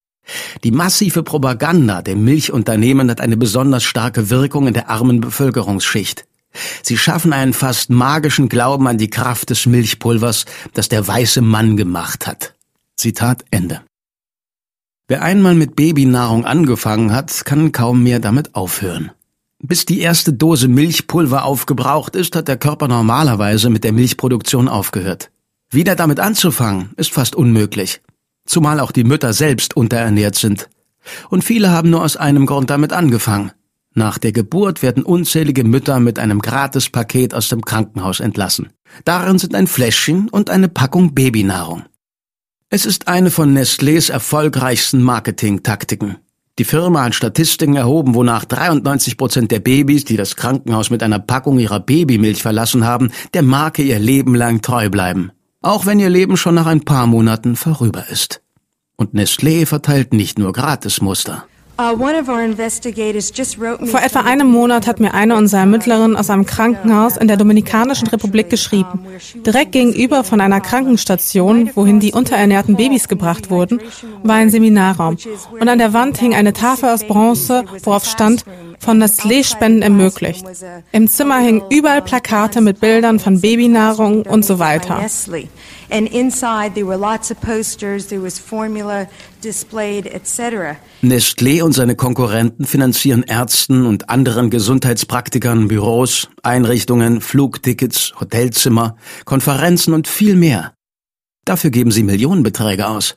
die 0.64 0.73
massive 0.73 1.23
Propaganda 1.23 2.02
der 2.02 2.16
Milchunternehmen 2.16 3.11
hat 3.11 3.21
eine 3.21 3.37
besonders 3.37 3.85
starke 3.85 4.30
Wirkung 4.30 4.66
in 4.66 4.75
der 4.75 4.90
armen 4.90 5.21
Bevölkerungsschicht. 5.21 6.26
Sie 6.83 6.97
schaffen 6.97 7.33
einen 7.33 7.52
fast 7.52 7.90
magischen 7.90 8.49
Glauben 8.49 8.87
an 8.87 8.99
die 8.99 9.11
Kraft 9.11 9.50
des 9.50 9.66
Milchpulvers, 9.66 10.47
das 10.75 10.88
der 10.88 11.07
weiße 11.07 11.42
Mann 11.42 11.76
gemacht 11.76 12.26
hat. 12.26 12.54
Zitat 12.97 13.45
Ende. 13.50 13.83
Wer 15.07 15.23
einmal 15.23 15.54
mit 15.54 15.76
Babynahrung 15.76 16.45
angefangen 16.45 17.12
hat, 17.12 17.45
kann 17.45 17.73
kaum 17.73 18.02
mehr 18.02 18.18
damit 18.18 18.54
aufhören. 18.54 19.12
Bis 19.60 19.84
die 19.84 20.00
erste 20.00 20.32
Dose 20.32 20.68
Milchpulver 20.68 21.44
aufgebraucht 21.44 22.14
ist, 22.14 22.36
hat 22.36 22.46
der 22.46 22.56
Körper 22.56 22.86
normalerweise 22.86 23.70
mit 23.70 23.82
der 23.82 23.92
Milchproduktion 23.92 24.68
aufgehört. 24.68 25.30
Wieder 25.70 25.96
damit 25.96 26.20
anzufangen, 26.20 26.92
ist 26.96 27.12
fast 27.12 27.34
unmöglich. 27.34 28.00
Zumal 28.46 28.80
auch 28.80 28.92
die 28.92 29.04
Mütter 29.04 29.32
selbst 29.32 29.76
unterernährt 29.76 30.36
sind. 30.36 30.70
Und 31.28 31.42
viele 31.42 31.70
haben 31.70 31.90
nur 31.90 32.02
aus 32.02 32.16
einem 32.16 32.46
Grund 32.46 32.70
damit 32.70 32.92
angefangen. 32.92 33.52
Nach 33.94 34.16
der 34.18 34.32
Geburt 34.32 34.80
werden 34.80 35.02
unzählige 35.02 35.64
Mütter 35.64 35.98
mit 35.98 36.20
einem 36.20 36.40
Gratispaket 36.40 37.34
aus 37.34 37.48
dem 37.48 37.64
Krankenhaus 37.64 38.20
entlassen. 38.20 38.70
Darin 39.04 39.38
sind 39.38 39.54
ein 39.56 39.66
Fläschchen 39.66 40.28
und 40.28 40.50
eine 40.50 40.68
Packung 40.68 41.14
Babynahrung. 41.14 41.84
Es 42.70 42.86
ist 42.86 43.08
eine 43.08 43.30
von 43.30 43.56
Nestlés 43.56 44.12
erfolgreichsten 44.12 45.02
Marketingtaktiken. 45.02 46.18
Die 46.58 46.64
Firma 46.64 47.04
hat 47.04 47.14
Statistiken 47.14 47.76
erhoben, 47.76 48.16
wonach 48.16 48.44
93 48.44 49.16
Prozent 49.16 49.52
der 49.52 49.60
Babys, 49.60 50.04
die 50.04 50.16
das 50.16 50.34
Krankenhaus 50.34 50.90
mit 50.90 51.04
einer 51.04 51.20
Packung 51.20 51.60
ihrer 51.60 51.78
Babymilch 51.78 52.42
verlassen 52.42 52.84
haben, 52.84 53.12
der 53.32 53.42
Marke 53.42 53.82
ihr 53.82 54.00
Leben 54.00 54.34
lang 54.34 54.60
treu 54.60 54.90
bleiben. 54.90 55.30
Auch 55.62 55.86
wenn 55.86 56.00
ihr 56.00 56.08
Leben 56.08 56.36
schon 56.36 56.56
nach 56.56 56.66
ein 56.66 56.84
paar 56.84 57.06
Monaten 57.06 57.54
vorüber 57.54 58.08
ist. 58.08 58.42
Und 58.96 59.14
Nestlé 59.14 59.66
verteilt 59.66 60.12
nicht 60.12 60.40
nur 60.40 60.52
Gratismuster. 60.52 61.44
Uh, 61.80 61.97
Vor 63.87 64.02
etwa 64.02 64.20
einem 64.23 64.49
Monat 64.49 64.88
hat 64.88 64.99
mir 64.99 65.14
eine 65.14 65.37
unserer 65.37 65.61
Ermittlerinnen 65.61 66.16
aus 66.16 66.28
einem 66.28 66.44
Krankenhaus 66.44 67.16
in 67.16 67.28
der 67.28 67.37
Dominikanischen 67.37 68.08
Republik 68.08 68.50
geschrieben. 68.50 69.06
Direkt 69.47 69.70
gegenüber 69.70 70.25
von 70.25 70.40
einer 70.40 70.61
Krankenstation, 70.61 71.70
wohin 71.76 72.00
die 72.00 72.12
unterernährten 72.12 72.75
Babys 72.75 73.06
gebracht 73.06 73.50
wurden, 73.50 73.80
war 74.25 74.35
ein 74.35 74.50
Seminarraum. 74.50 75.18
Und 75.50 75.68
an 75.68 75.78
der 75.78 75.92
Wand 75.92 76.18
hing 76.18 76.35
eine 76.35 76.52
Tafel 76.52 76.88
aus 76.88 77.04
Bronze, 77.04 77.64
worauf 77.85 78.04
stand, 78.06 78.44
von 78.80 79.00
Nestlé-Spenden 79.00 79.82
ermöglicht. 79.82 80.44
Im 80.90 81.06
Zimmer 81.06 81.38
hingen 81.38 81.62
überall 81.70 82.02
Plakate 82.02 82.61
mit 82.61 82.80
Bildern 82.80 83.20
von 83.20 83.40
Babynahrung 83.40 84.23
und 84.23 84.44
so 84.44 84.58
weiter. 84.58 85.00
And 85.90 86.09
inside 86.12 86.75
there 86.75 86.87
were 86.87 86.99
lots 86.99 87.30
of 87.30 87.40
posters, 87.40 88.09
there 88.09 88.23
was 88.23 88.38
formula 88.38 89.07
displayed, 89.42 90.07
etc. 90.07 90.76
Nestlé 91.02 91.62
und 91.62 91.73
seine 91.73 91.97
Konkurrenten 91.97 92.66
finanzieren 92.66 93.23
Ärzten 93.23 93.87
und 93.87 94.11
anderen 94.11 94.50
Gesundheitspraktikern 94.50 95.68
Büros, 95.68 96.28
Einrichtungen, 96.42 97.21
Flugtickets, 97.21 98.12
Hotelzimmer, 98.21 98.97
Konferenzen 99.25 99.95
und 99.95 100.09
viel 100.09 100.37
mehr. 100.37 100.75
Dafür 101.45 101.71
geben 101.71 101.90
sie 101.90 102.02
Millionenbeträge 102.02 102.87
aus. 102.87 103.16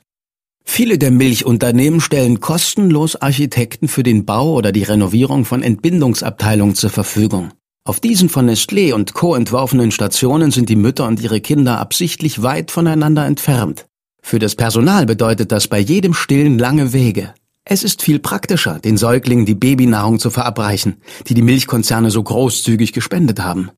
Viele 0.64 0.96
der 0.96 1.10
Milchunternehmen 1.10 2.00
stellen 2.00 2.40
kostenlos 2.40 3.16
Architekten 3.16 3.88
für 3.88 4.02
den 4.02 4.24
Bau 4.24 4.52
oder 4.52 4.72
die 4.72 4.84
Renovierung 4.84 5.44
von 5.44 5.62
Entbindungsabteilungen 5.62 6.74
zur 6.74 6.90
Verfügung. 6.90 7.52
Auf 7.84 7.98
diesen 7.98 8.28
von 8.28 8.48
Nestlé 8.48 8.92
und 8.92 9.12
Co. 9.12 9.34
entworfenen 9.34 9.90
Stationen 9.90 10.52
sind 10.52 10.68
die 10.68 10.76
Mütter 10.76 11.04
und 11.04 11.20
ihre 11.20 11.40
Kinder 11.40 11.80
absichtlich 11.80 12.40
weit 12.40 12.70
voneinander 12.70 13.26
entfernt. 13.26 13.86
Für 14.22 14.38
das 14.38 14.54
Personal 14.54 15.04
bedeutet 15.04 15.50
das 15.50 15.66
bei 15.66 15.80
jedem 15.80 16.14
Stillen 16.14 16.60
lange 16.60 16.92
Wege. 16.92 17.34
Es 17.64 17.82
ist 17.82 18.02
viel 18.02 18.20
praktischer, 18.20 18.78
den 18.78 18.96
Säuglingen 18.96 19.46
die 19.46 19.56
Babynahrung 19.56 20.20
zu 20.20 20.30
verabreichen, 20.30 21.02
die 21.26 21.34
die 21.34 21.42
Milchkonzerne 21.42 22.12
so 22.12 22.22
großzügig 22.22 22.92
gespendet 22.92 23.40
haben. 23.42 23.72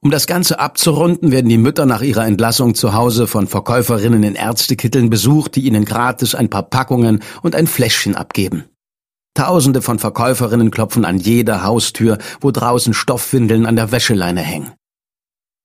Um 0.00 0.10
das 0.10 0.26
Ganze 0.26 0.60
abzurunden, 0.60 1.32
werden 1.32 1.48
die 1.48 1.56
Mütter 1.56 1.86
nach 1.86 2.02
ihrer 2.02 2.26
Entlassung 2.26 2.74
zu 2.74 2.92
Hause 2.92 3.26
von 3.26 3.46
Verkäuferinnen 3.46 4.24
in 4.24 4.34
Ärztekitteln 4.34 5.08
besucht, 5.08 5.56
die 5.56 5.62
ihnen 5.62 5.86
gratis 5.86 6.34
ein 6.34 6.50
paar 6.50 6.64
Packungen 6.64 7.22
und 7.42 7.54
ein 7.54 7.66
Fläschchen 7.66 8.14
abgeben. 8.14 8.64
Tausende 9.34 9.82
von 9.82 9.98
Verkäuferinnen 9.98 10.70
klopfen 10.70 11.04
an 11.04 11.18
jeder 11.18 11.62
Haustür, 11.62 12.18
wo 12.40 12.50
draußen 12.50 12.94
Stoffwindeln 12.94 13.66
an 13.66 13.76
der 13.76 13.92
Wäscheleine 13.92 14.40
hängen. 14.40 14.72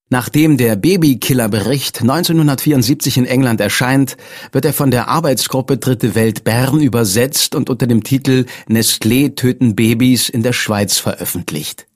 Nachdem 0.10 0.58
der 0.58 0.76
Babykiller-Bericht 0.76 2.02
1974 2.02 3.18
in 3.18 3.26
England 3.26 3.60
erscheint, 3.60 4.16
wird 4.52 4.64
er 4.64 4.74
von 4.74 4.92
der 4.92 5.08
Arbeitsgruppe 5.08 5.78
Dritte 5.78 6.14
Welt 6.14 6.44
Bern 6.44 6.82
übersetzt 6.82 7.56
und 7.56 7.70
unter 7.70 7.88
dem 7.88 8.04
Titel 8.04 8.46
Nestlé 8.70 9.36
töten 9.36 9.76
Babys 9.76 10.30
in 10.30 10.44
der 10.44 10.54
Schweiz 10.54 11.00
veröffentlicht. 11.00 11.88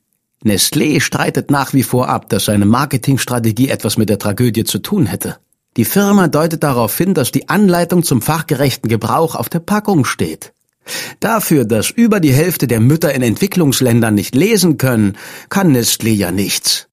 Nestlé 0.44 1.00
streitet 1.00 1.52
nach 1.52 1.74
wie 1.74 1.84
vor 1.84 2.10
ab, 2.10 2.30
dass 2.30 2.46
seine 2.46 2.66
Marketingstrategie 2.66 3.70
etwas 3.70 3.98
mit 3.98 4.10
der 4.10 4.18
Tragödie 4.18 4.64
zu 4.64 4.80
tun 4.80 5.06
hätte. 5.06 5.38
Die 5.76 5.86
Firma 5.86 6.28
deutet 6.28 6.64
darauf 6.64 6.98
hin, 6.98 7.14
dass 7.14 7.32
die 7.32 7.50
Anleitung 7.50 8.02
zum 8.02 8.24
fachgerechten 8.24 8.90
Gebrauch 8.90 9.36
auf 9.36 9.48
der 9.48 9.60
Packung 9.60 10.06
steht. 10.06 10.54
Dafür, 11.20 11.66
dass 11.66 11.90
über 11.90 12.20
die 12.20 12.34
Hälfte 12.34 12.68
der 12.68 12.80
Mütter 12.80 13.14
in 13.14 13.22
Entwicklungsländern 13.22 14.16
nicht 14.16 14.36
lesen 14.36 14.78
können, 14.78 15.18
kann 15.50 15.76
Nestlé 15.76 16.14
ja 16.14 16.32
nichts. 16.32 16.88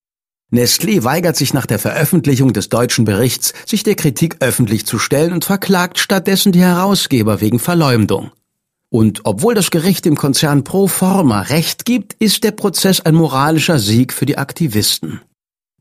Nestlé 0.52 1.02
weigert 1.02 1.36
sich 1.36 1.52
nach 1.52 1.66
der 1.66 1.78
Veröffentlichung 1.78 2.52
des 2.52 2.68
deutschen 2.68 3.04
Berichts, 3.04 3.54
sich 3.66 3.82
der 3.82 3.96
Kritik 3.96 4.36
öffentlich 4.40 4.86
zu 4.86 4.98
stellen 4.98 5.32
und 5.32 5.44
verklagt 5.44 5.98
stattdessen 5.98 6.52
die 6.52 6.60
Herausgeber 6.60 7.40
wegen 7.40 7.58
Verleumdung. 7.58 8.30
Und 8.88 9.22
obwohl 9.24 9.54
das 9.54 9.72
Gericht 9.72 10.04
dem 10.04 10.14
Konzern 10.14 10.62
pro 10.62 10.86
forma 10.86 11.40
Recht 11.40 11.84
gibt, 11.84 12.12
ist 12.20 12.44
der 12.44 12.52
Prozess 12.52 13.00
ein 13.00 13.16
moralischer 13.16 13.80
Sieg 13.80 14.12
für 14.12 14.26
die 14.26 14.38
Aktivisten. 14.38 15.20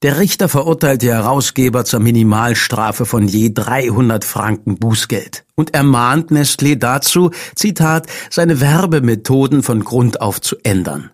Der 0.03 0.19
Richter 0.19 0.49
verurteilt 0.49 1.01
die 1.01 1.13
Herausgeber 1.13 1.85
zur 1.85 2.01
Minimalstrafe 2.01 3.05
von 3.05 3.25
je 3.25 3.51
300 3.53 4.25
Franken 4.25 4.75
Bußgeld 4.75 5.45
und 5.55 5.73
ermahnt 5.73 6.29
Nestlé 6.29 6.75
dazu, 6.75 7.31
Zitat, 7.55 8.07
seine 8.29 8.59
Werbemethoden 8.59 9.63
von 9.63 9.85
Grund 9.85 10.19
auf 10.19 10.41
zu 10.41 10.57
ändern. 10.63 11.11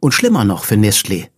Und 0.00 0.12
schlimmer 0.12 0.44
noch 0.44 0.64
für 0.64 0.74
Nestlé. 0.74 1.28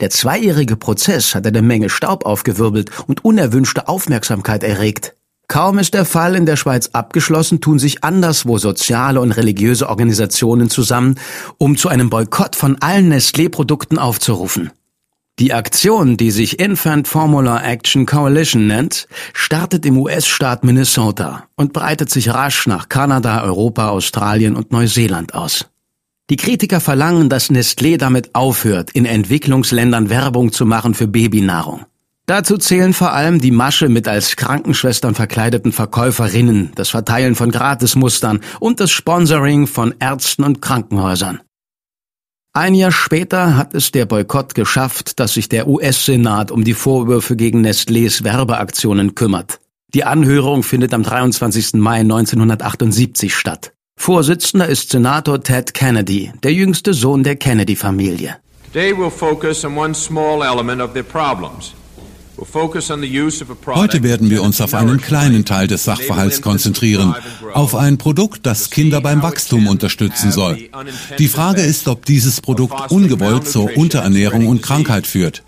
Der 0.00 0.10
zweijährige 0.10 0.76
Prozess 0.76 1.34
hat 1.34 1.48
eine 1.48 1.62
Menge 1.62 1.90
Staub 1.90 2.26
aufgewirbelt 2.26 2.92
und 3.08 3.24
unerwünschte 3.24 3.88
Aufmerksamkeit 3.88 4.62
erregt. 4.62 5.16
Kaum 5.48 5.80
ist 5.80 5.94
der 5.94 6.04
Fall 6.04 6.36
in 6.36 6.46
der 6.46 6.56
Schweiz 6.56 6.90
abgeschlossen, 6.92 7.60
tun 7.60 7.80
sich 7.80 8.04
anderswo 8.04 8.58
soziale 8.58 9.20
und 9.20 9.32
religiöse 9.32 9.88
Organisationen 9.88 10.70
zusammen, 10.70 11.18
um 11.56 11.76
zu 11.76 11.88
einem 11.88 12.08
Boykott 12.08 12.54
von 12.54 12.76
allen 12.80 13.12
Nestlé-Produkten 13.12 13.98
aufzurufen. 13.98 14.70
Die 15.38 15.52
Aktion, 15.54 16.16
die 16.16 16.32
sich 16.32 16.58
Infant 16.58 17.06
Formula 17.06 17.62
Action 17.62 18.06
Coalition 18.06 18.66
nennt, 18.66 19.06
startet 19.32 19.86
im 19.86 19.96
US-Staat 19.96 20.64
Minnesota 20.64 21.44
und 21.54 21.72
breitet 21.72 22.10
sich 22.10 22.34
rasch 22.34 22.66
nach 22.66 22.88
Kanada, 22.88 23.44
Europa, 23.44 23.90
Australien 23.90 24.56
und 24.56 24.72
Neuseeland 24.72 25.34
aus. 25.34 25.66
Die 26.28 26.36
Kritiker 26.36 26.80
verlangen, 26.80 27.28
dass 27.28 27.50
Nestlé 27.50 27.98
damit 27.98 28.34
aufhört, 28.34 28.90
in 28.90 29.04
Entwicklungsländern 29.04 30.10
Werbung 30.10 30.50
zu 30.50 30.66
machen 30.66 30.94
für 30.94 31.06
Babynahrung. 31.06 31.86
Dazu 32.26 32.58
zählen 32.58 32.92
vor 32.92 33.12
allem 33.12 33.40
die 33.40 33.52
Masche 33.52 33.88
mit 33.88 34.08
als 34.08 34.34
Krankenschwestern 34.34 35.14
verkleideten 35.14 35.72
Verkäuferinnen, 35.72 36.72
das 36.74 36.90
Verteilen 36.90 37.36
von 37.36 37.52
Gratismustern 37.52 38.40
und 38.58 38.80
das 38.80 38.90
Sponsoring 38.90 39.68
von 39.68 39.94
Ärzten 40.00 40.42
und 40.42 40.60
Krankenhäusern. 40.60 41.40
Ein 42.58 42.74
Jahr 42.74 42.90
später 42.90 43.56
hat 43.56 43.72
es 43.72 43.92
der 43.92 44.04
Boykott 44.04 44.56
geschafft, 44.56 45.20
dass 45.20 45.34
sich 45.34 45.48
der 45.48 45.68
US-Senat 45.68 46.50
um 46.50 46.64
die 46.64 46.74
Vorwürfe 46.74 47.36
gegen 47.36 47.64
Nestlés 47.64 48.24
Werbeaktionen 48.24 49.14
kümmert. 49.14 49.60
Die 49.94 50.02
Anhörung 50.02 50.64
findet 50.64 50.92
am 50.92 51.04
23. 51.04 51.74
Mai 51.74 52.00
1978 52.00 53.32
statt. 53.32 53.74
Vorsitzender 53.96 54.66
ist 54.66 54.90
Senator 54.90 55.40
Ted 55.40 55.72
Kennedy, 55.72 56.32
der 56.42 56.52
jüngste 56.52 56.94
Sohn 56.94 57.22
der 57.22 57.36
Kennedy-Familie. 57.36 58.38
Today 58.72 58.92
we'll 58.92 59.08
focus 59.08 59.64
on 59.64 59.78
one 59.78 59.94
small 59.94 60.42
element 60.42 60.82
of 60.82 60.94
their 60.94 61.04
problems. 61.04 61.74
Heute 63.66 64.02
werden 64.02 64.30
wir 64.30 64.42
uns 64.42 64.60
auf 64.60 64.74
einen 64.74 65.00
kleinen 65.00 65.44
Teil 65.44 65.66
des 65.66 65.84
Sachverhalts 65.84 66.40
konzentrieren, 66.40 67.14
auf 67.52 67.74
ein 67.74 67.98
Produkt, 67.98 68.46
das 68.46 68.70
Kinder 68.70 69.00
beim 69.00 69.22
Wachstum 69.22 69.66
unterstützen 69.66 70.30
soll. 70.30 70.70
Die 71.18 71.28
Frage 71.28 71.62
ist, 71.62 71.88
ob 71.88 72.04
dieses 72.04 72.40
Produkt 72.40 72.90
ungewollt 72.90 73.48
zur 73.48 73.76
Unterernährung 73.76 74.46
und 74.46 74.62
Krankheit 74.62 75.06
führt. 75.06 75.42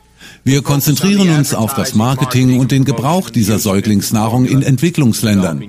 Wir 0.44 0.62
konzentrieren 0.62 1.28
uns 1.38 1.54
auf 1.54 1.75
das 1.75 1.94
Marketing 1.94 2.59
und 2.59 2.73
den 2.73 2.85
Gebrauch 2.85 3.30
dieser 3.30 3.59
Säuglingsnahrung 3.59 4.47
in 4.47 4.62
Entwicklungsländern. 4.62 5.62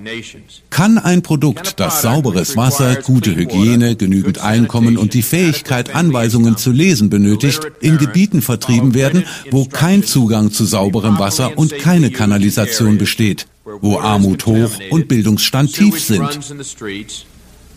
Kann 0.70 0.98
ein 0.98 1.22
Produkt, 1.22 1.80
das 1.80 2.02
sauberes 2.02 2.56
Wasser, 2.56 2.96
gute 2.96 3.36
Hygiene, 3.36 3.96
genügend 3.96 4.40
Einkommen 4.40 4.98
und 4.98 5.14
die 5.14 5.22
Fähigkeit, 5.22 5.94
Anweisungen 5.94 6.58
zu 6.58 6.72
lesen 6.72 7.10
benötigt, 7.10 7.62
in 7.82 7.98
Gebieten 7.98 8.42
vertrieben 8.42 8.94
werden, 8.94 9.26
wo 9.52 9.66
kein 9.66 10.04
Zugang 10.04 10.52
zu 10.52 10.66
sauberem 10.66 11.20
Wasser 11.20 11.58
und 11.58 11.78
keine 11.80 12.12
Kanalisation 12.12 12.98
besteht, 12.98 13.48
wo 13.82 14.00
Armut 14.00 14.46
hoch 14.46 14.72
und 14.90 15.08
Bildungsstand 15.08 15.74
tief 15.74 16.00
sind? 16.00 16.40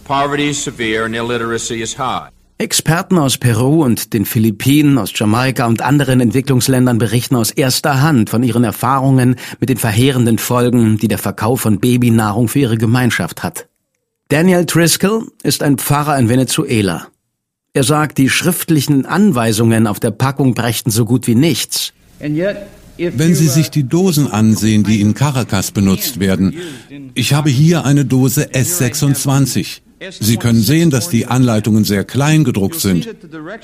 Poverty 0.04 0.50
is 0.50 0.62
severe 0.62 1.06
and 1.06 1.14
illiteracy 1.14 1.80
is 1.80 1.94
high. 1.96 2.33
Experten 2.56 3.18
aus 3.18 3.36
Peru 3.36 3.84
und 3.84 4.12
den 4.12 4.24
Philippinen, 4.24 4.96
aus 4.96 5.10
Jamaika 5.14 5.66
und 5.66 5.82
anderen 5.82 6.20
Entwicklungsländern 6.20 6.98
berichten 6.98 7.34
aus 7.34 7.50
erster 7.50 8.00
Hand 8.00 8.30
von 8.30 8.44
ihren 8.44 8.62
Erfahrungen 8.62 9.36
mit 9.58 9.70
den 9.70 9.76
verheerenden 9.76 10.38
Folgen, 10.38 10.96
die 10.96 11.08
der 11.08 11.18
Verkauf 11.18 11.62
von 11.62 11.80
Babynahrung 11.80 12.46
für 12.46 12.60
ihre 12.60 12.78
Gemeinschaft 12.78 13.42
hat. 13.42 13.66
Daniel 14.28 14.64
Driscoll 14.66 15.26
ist 15.42 15.64
ein 15.64 15.78
Pfarrer 15.78 16.16
in 16.16 16.28
Venezuela. 16.28 17.08
Er 17.72 17.82
sagt, 17.82 18.18
die 18.18 18.30
schriftlichen 18.30 19.04
Anweisungen 19.04 19.88
auf 19.88 19.98
der 19.98 20.12
Packung 20.12 20.54
brächten 20.54 20.92
so 20.92 21.04
gut 21.04 21.26
wie 21.26 21.34
nichts. 21.34 21.92
Wenn 22.96 23.34
Sie 23.34 23.48
sich 23.48 23.70
die 23.72 23.82
Dosen 23.82 24.30
ansehen, 24.30 24.84
die 24.84 25.00
in 25.00 25.14
Caracas 25.14 25.72
benutzt 25.72 26.20
werden, 26.20 26.54
ich 27.14 27.34
habe 27.34 27.50
hier 27.50 27.84
eine 27.84 28.04
Dose 28.04 28.44
S26. 28.52 29.80
Sie 30.10 30.36
können 30.36 30.60
sehen, 30.60 30.90
dass 30.90 31.08
die 31.08 31.26
Anleitungen 31.26 31.84
sehr 31.84 32.04
klein 32.04 32.44
gedruckt 32.44 32.80
sind. 32.80 33.08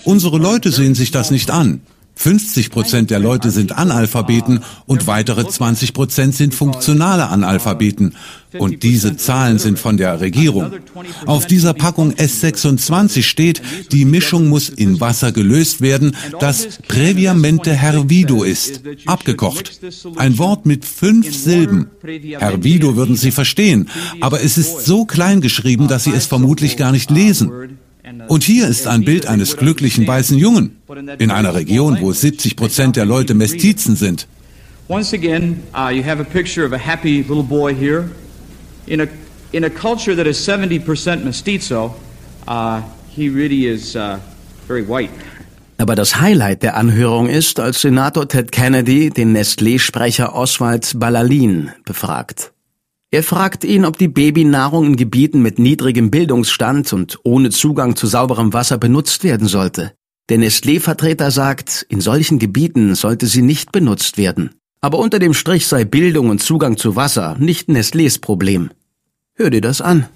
Unsere 0.04 0.38
Leute 0.38 0.70
sehen 0.72 0.94
sich 0.94 1.10
das 1.10 1.30
nicht 1.30 1.50
an. 1.50 1.80
50 2.20 2.68
Prozent 2.68 3.10
der 3.10 3.18
Leute 3.18 3.50
sind 3.50 3.72
Analphabeten 3.72 4.60
und 4.84 5.06
weitere 5.06 5.48
20 5.48 5.94
Prozent 5.94 6.34
sind 6.34 6.54
funktionale 6.54 7.28
Analphabeten. 7.28 8.14
Und 8.58 8.82
diese 8.82 9.16
Zahlen 9.16 9.58
sind 9.58 9.78
von 9.78 9.96
der 9.96 10.20
Regierung. 10.20 10.70
Auf 11.24 11.46
dieser 11.46 11.72
Packung 11.72 12.12
S26 12.12 13.22
steht, 13.22 13.62
die 13.90 14.04
Mischung 14.04 14.48
muss 14.48 14.68
in 14.68 15.00
Wasser 15.00 15.32
gelöst 15.32 15.80
werden, 15.80 16.14
das 16.40 16.80
previamente 16.88 17.72
hervido 17.72 18.42
ist, 18.42 18.82
abgekocht. 19.06 19.80
Ein 20.16 20.36
Wort 20.36 20.66
mit 20.66 20.84
fünf 20.84 21.34
Silben. 21.34 21.86
Hervido 22.38 22.96
würden 22.96 23.16
Sie 23.16 23.30
verstehen, 23.30 23.88
aber 24.20 24.42
es 24.42 24.58
ist 24.58 24.84
so 24.84 25.06
klein 25.06 25.40
geschrieben, 25.40 25.88
dass 25.88 26.04
Sie 26.04 26.12
es 26.12 26.26
vermutlich 26.26 26.76
gar 26.76 26.92
nicht 26.92 27.10
lesen. 27.10 27.78
Und 28.30 28.44
hier 28.44 28.68
ist 28.68 28.86
ein 28.86 29.04
Bild 29.04 29.26
eines 29.26 29.56
glücklichen 29.56 30.06
weißen 30.06 30.38
Jungen 30.38 30.76
in 31.18 31.32
einer 31.32 31.52
Region, 31.56 31.98
wo 32.00 32.12
70 32.12 32.54
Prozent 32.54 32.94
der 32.94 33.04
Leute 33.04 33.34
Mestizen 33.34 33.96
sind. 33.96 34.28
Once 34.88 35.12
again, 35.12 35.64
uh, 35.74 35.90
you 35.90 36.04
have 36.04 36.20
a 36.20 36.24
picture 36.24 36.64
of 36.64 36.72
a 36.72 36.78
happy 36.78 37.24
little 37.28 37.42
boy 37.42 37.74
here 37.74 38.08
in 38.86 39.00
a 39.00 39.08
in 39.50 39.64
a 39.64 39.68
culture 39.68 40.14
that 40.14 40.28
is 40.28 40.38
70% 40.48 41.24
mestizo. 41.24 41.96
Uh, 42.46 42.82
he 43.08 43.28
really 43.28 43.66
is 43.66 43.96
uh, 43.96 44.18
very 44.68 44.86
white. 44.86 45.10
Aber 45.78 45.96
das 45.96 46.20
Highlight 46.20 46.62
der 46.62 46.76
Anhörung 46.76 47.28
ist, 47.28 47.58
als 47.58 47.80
Senator 47.80 48.28
Ted 48.28 48.52
Kennedy 48.52 49.10
den 49.10 49.36
Nestlé-Sprecher 49.36 50.36
Oswald 50.36 50.92
Balalin 50.94 51.72
befragt. 51.84 52.52
Er 53.12 53.24
fragt 53.24 53.64
ihn, 53.64 53.84
ob 53.84 53.98
die 53.98 54.06
Babynahrung 54.06 54.86
in 54.86 54.96
Gebieten 54.96 55.42
mit 55.42 55.58
niedrigem 55.58 56.12
Bildungsstand 56.12 56.92
und 56.92 57.18
ohne 57.24 57.50
Zugang 57.50 57.96
zu 57.96 58.06
sauberem 58.06 58.52
Wasser 58.52 58.78
benutzt 58.78 59.24
werden 59.24 59.48
sollte. 59.48 59.92
Der 60.28 60.38
Nestlé-Vertreter 60.38 61.32
sagt, 61.32 61.84
in 61.88 62.00
solchen 62.00 62.38
Gebieten 62.38 62.94
sollte 62.94 63.26
sie 63.26 63.42
nicht 63.42 63.72
benutzt 63.72 64.16
werden. 64.16 64.50
Aber 64.80 64.98
unter 64.98 65.18
dem 65.18 65.34
Strich 65.34 65.66
sei 65.66 65.84
Bildung 65.84 66.30
und 66.30 66.40
Zugang 66.40 66.76
zu 66.76 66.94
Wasser 66.94 67.36
nicht 67.40 67.68
Nestlés 67.68 68.20
Problem. 68.20 68.70
Hör 69.34 69.50
dir 69.50 69.60
das 69.60 69.80
an. 69.80 70.06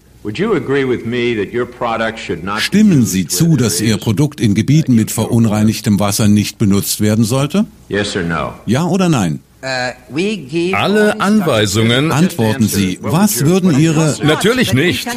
Stimmen 2.58 3.04
Sie 3.04 3.26
zu, 3.26 3.56
dass 3.56 3.80
Ihr 3.80 3.96
Produkt 3.98 4.40
in 4.40 4.54
Gebieten 4.54 4.94
mit 4.94 5.10
verunreinigtem 5.10 5.98
Wasser 5.98 6.28
nicht 6.28 6.58
benutzt 6.58 7.00
werden 7.00 7.24
sollte? 7.24 7.66
Ja 8.66 8.86
oder 8.86 9.08
nein? 9.08 9.40
Uh, 9.64 10.74
Alle 10.74 11.18
Anweisungen. 11.20 12.12
Antworten 12.12 12.68
Sie, 12.68 12.98
was 13.00 13.46
würden 13.46 13.78
Ihre... 13.80 14.14
Natürlich 14.22 14.74
nicht. 14.74 15.08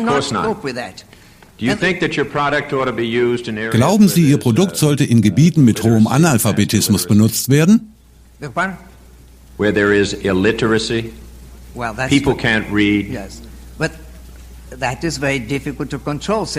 Glauben 3.72 4.08
Sie, 4.08 4.30
Ihr 4.30 4.38
Produkt 4.38 4.77
sollte 4.77 5.04
in 5.04 5.22
Gebieten 5.22 5.66
mit 5.66 5.84
hohem 5.84 6.08
Analphabetismus 6.08 7.08
benutzt 7.08 7.50
werden? 7.50 7.94
Where 9.58 9.74
there 9.74 9.94
is 9.94 10.13
illiteracy, 10.13 11.12
people 12.08 12.36
can't 12.36 12.72
read. 12.72 13.18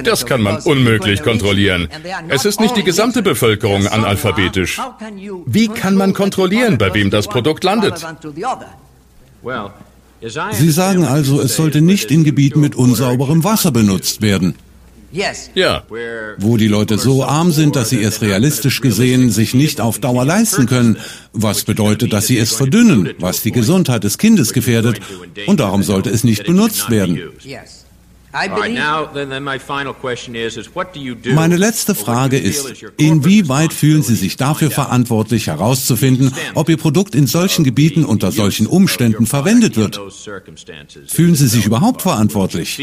Das 0.05 0.27
kann 0.27 0.43
man 0.43 0.57
unmöglich 0.63 1.23
kontrollieren. 1.23 1.89
Es 2.29 2.45
ist 2.45 2.61
nicht 2.61 2.77
die 2.77 2.83
gesamte 2.83 3.23
Bevölkerung 3.23 3.87
analphabetisch. 3.87 4.81
Wie 5.47 5.69
kann 5.69 5.95
man 5.95 6.15
kontrollieren, 6.15 6.79
bei 6.79 6.93
wem 6.95 7.11
das 7.11 7.29
Produkt 7.29 7.65
landet? 7.65 8.05
Sie 10.53 10.71
sagen 10.71 11.05
also, 11.05 11.41
es 11.41 11.55
sollte 11.55 11.81
nicht 11.81 12.11
in 12.11 12.25
Gebieten 12.25 12.61
mit 12.61 12.75
unsauberem 12.75 13.45
Wasser 13.45 13.71
benutzt 13.71 14.21
werden. 14.23 14.55
Ja. 15.55 15.85
Wo 16.39 16.57
die 16.57 16.69
Leute 16.69 16.99
so 16.99 17.25
arm 17.25 17.53
sind, 17.53 17.77
dass 17.77 17.91
sie 17.91 18.03
es 18.03 18.21
realistisch 18.21 18.81
gesehen 18.81 19.31
sich 19.31 19.55
nicht 19.55 19.81
auf 19.81 19.99
Dauer 20.01 20.25
leisten 20.25 20.67
können, 20.67 20.99
was 21.33 21.65
bedeutet, 21.65 22.13
dass 22.13 22.27
sie 22.27 22.39
es 22.39 22.53
verdünnen, 22.53 23.15
was 23.19 23.43
die 23.43 23.53
Gesundheit 23.53 24.05
des 24.05 24.19
Kindes 24.19 24.53
gefährdet, 24.53 25.01
und 25.47 25.61
darum 25.61 25.83
sollte 25.83 26.11
es 26.11 26.25
nicht 26.25 26.45
benutzt 26.45 26.91
werden. 26.91 27.21
Meine 31.35 31.57
letzte 31.57 31.95
Frage 31.95 32.39
ist, 32.39 32.85
inwieweit 32.97 33.73
fühlen 33.73 34.03
Sie 34.03 34.15
sich 34.15 34.37
dafür 34.37 34.71
verantwortlich 34.71 35.47
herauszufinden, 35.47 36.33
ob 36.55 36.69
Ihr 36.69 36.77
Produkt 36.77 37.15
in 37.15 37.27
solchen 37.27 37.65
Gebieten 37.65 38.05
unter 38.05 38.31
solchen 38.33 38.67
Umständen 38.67 39.27
verwendet 39.27 39.77
wird? 39.77 40.01
Fühlen 41.09 41.35
Sie 41.35 41.49
sich 41.49 41.67
überhaupt 41.67 42.03
verantwortlich? 42.03 42.77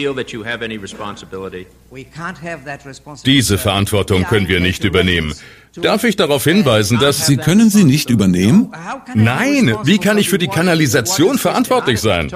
Diese 3.26 3.58
Verantwortung 3.58 4.24
können 4.24 4.48
wir 4.48 4.60
nicht 4.60 4.84
übernehmen. 4.84 5.34
Darf 5.82 6.04
ich 6.04 6.16
darauf 6.16 6.44
hinweisen, 6.44 7.00
dass... 7.00 7.26
Sie 7.26 7.38
können 7.38 7.70
sie 7.70 7.84
nicht 7.84 8.10
übernehmen? 8.10 8.72
Nein, 9.14 9.76
wie 9.84 9.98
kann 9.98 10.18
ich 10.18 10.30
für 10.30 10.38
die 10.38 10.48
Kanalisation 10.48 11.38
verantwortlich 11.38 12.00
sein? 12.00 12.32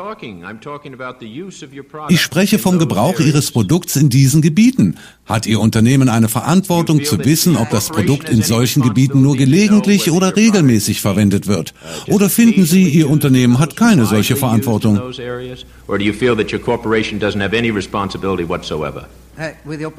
Ich 2.09 2.21
spreche 2.21 2.59
vom 2.59 2.79
Gebrauch 2.79 3.19
Ihres 3.19 3.51
Produkts 3.51 3.95
in 3.95 4.09
diesen 4.09 4.41
Gebieten. 4.41 4.97
Hat 5.25 5.45
Ihr 5.45 5.59
Unternehmen 5.59 6.09
eine 6.09 6.27
Verantwortung 6.27 7.03
zu 7.05 7.23
wissen, 7.23 7.55
ob 7.55 7.69
das 7.69 7.89
Produkt 7.89 8.29
in 8.29 8.41
solchen 8.41 8.81
Gebieten 8.81 9.21
nur 9.21 9.37
gelegentlich 9.37 10.11
oder 10.11 10.35
regelmäßig 10.35 11.01
verwendet 11.01 11.47
wird? 11.47 11.73
Oder 12.07 12.29
finden 12.29 12.65
Sie, 12.65 12.89
Ihr 12.89 13.09
Unternehmen 13.09 13.59
hat 13.59 13.75
keine 13.75 14.05
solche 14.05 14.35
Verantwortung? 14.35 15.01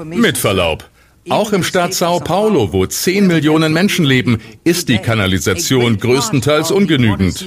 Mit 0.05 0.39
Verlaub. 0.39 0.85
Auch 1.31 1.53
im 1.53 1.63
Staat 1.63 1.95
Sao 1.95 2.19
Paulo, 2.19 2.73
wo 2.73 2.85
10 2.87 3.27
Millionen 3.27 3.73
Menschen 3.73 4.05
leben, 4.05 4.39
ist 4.65 4.89
die 4.89 4.99
Kanalisation 4.99 5.99
größtenteils 5.99 6.71
ungenügend. 6.73 7.45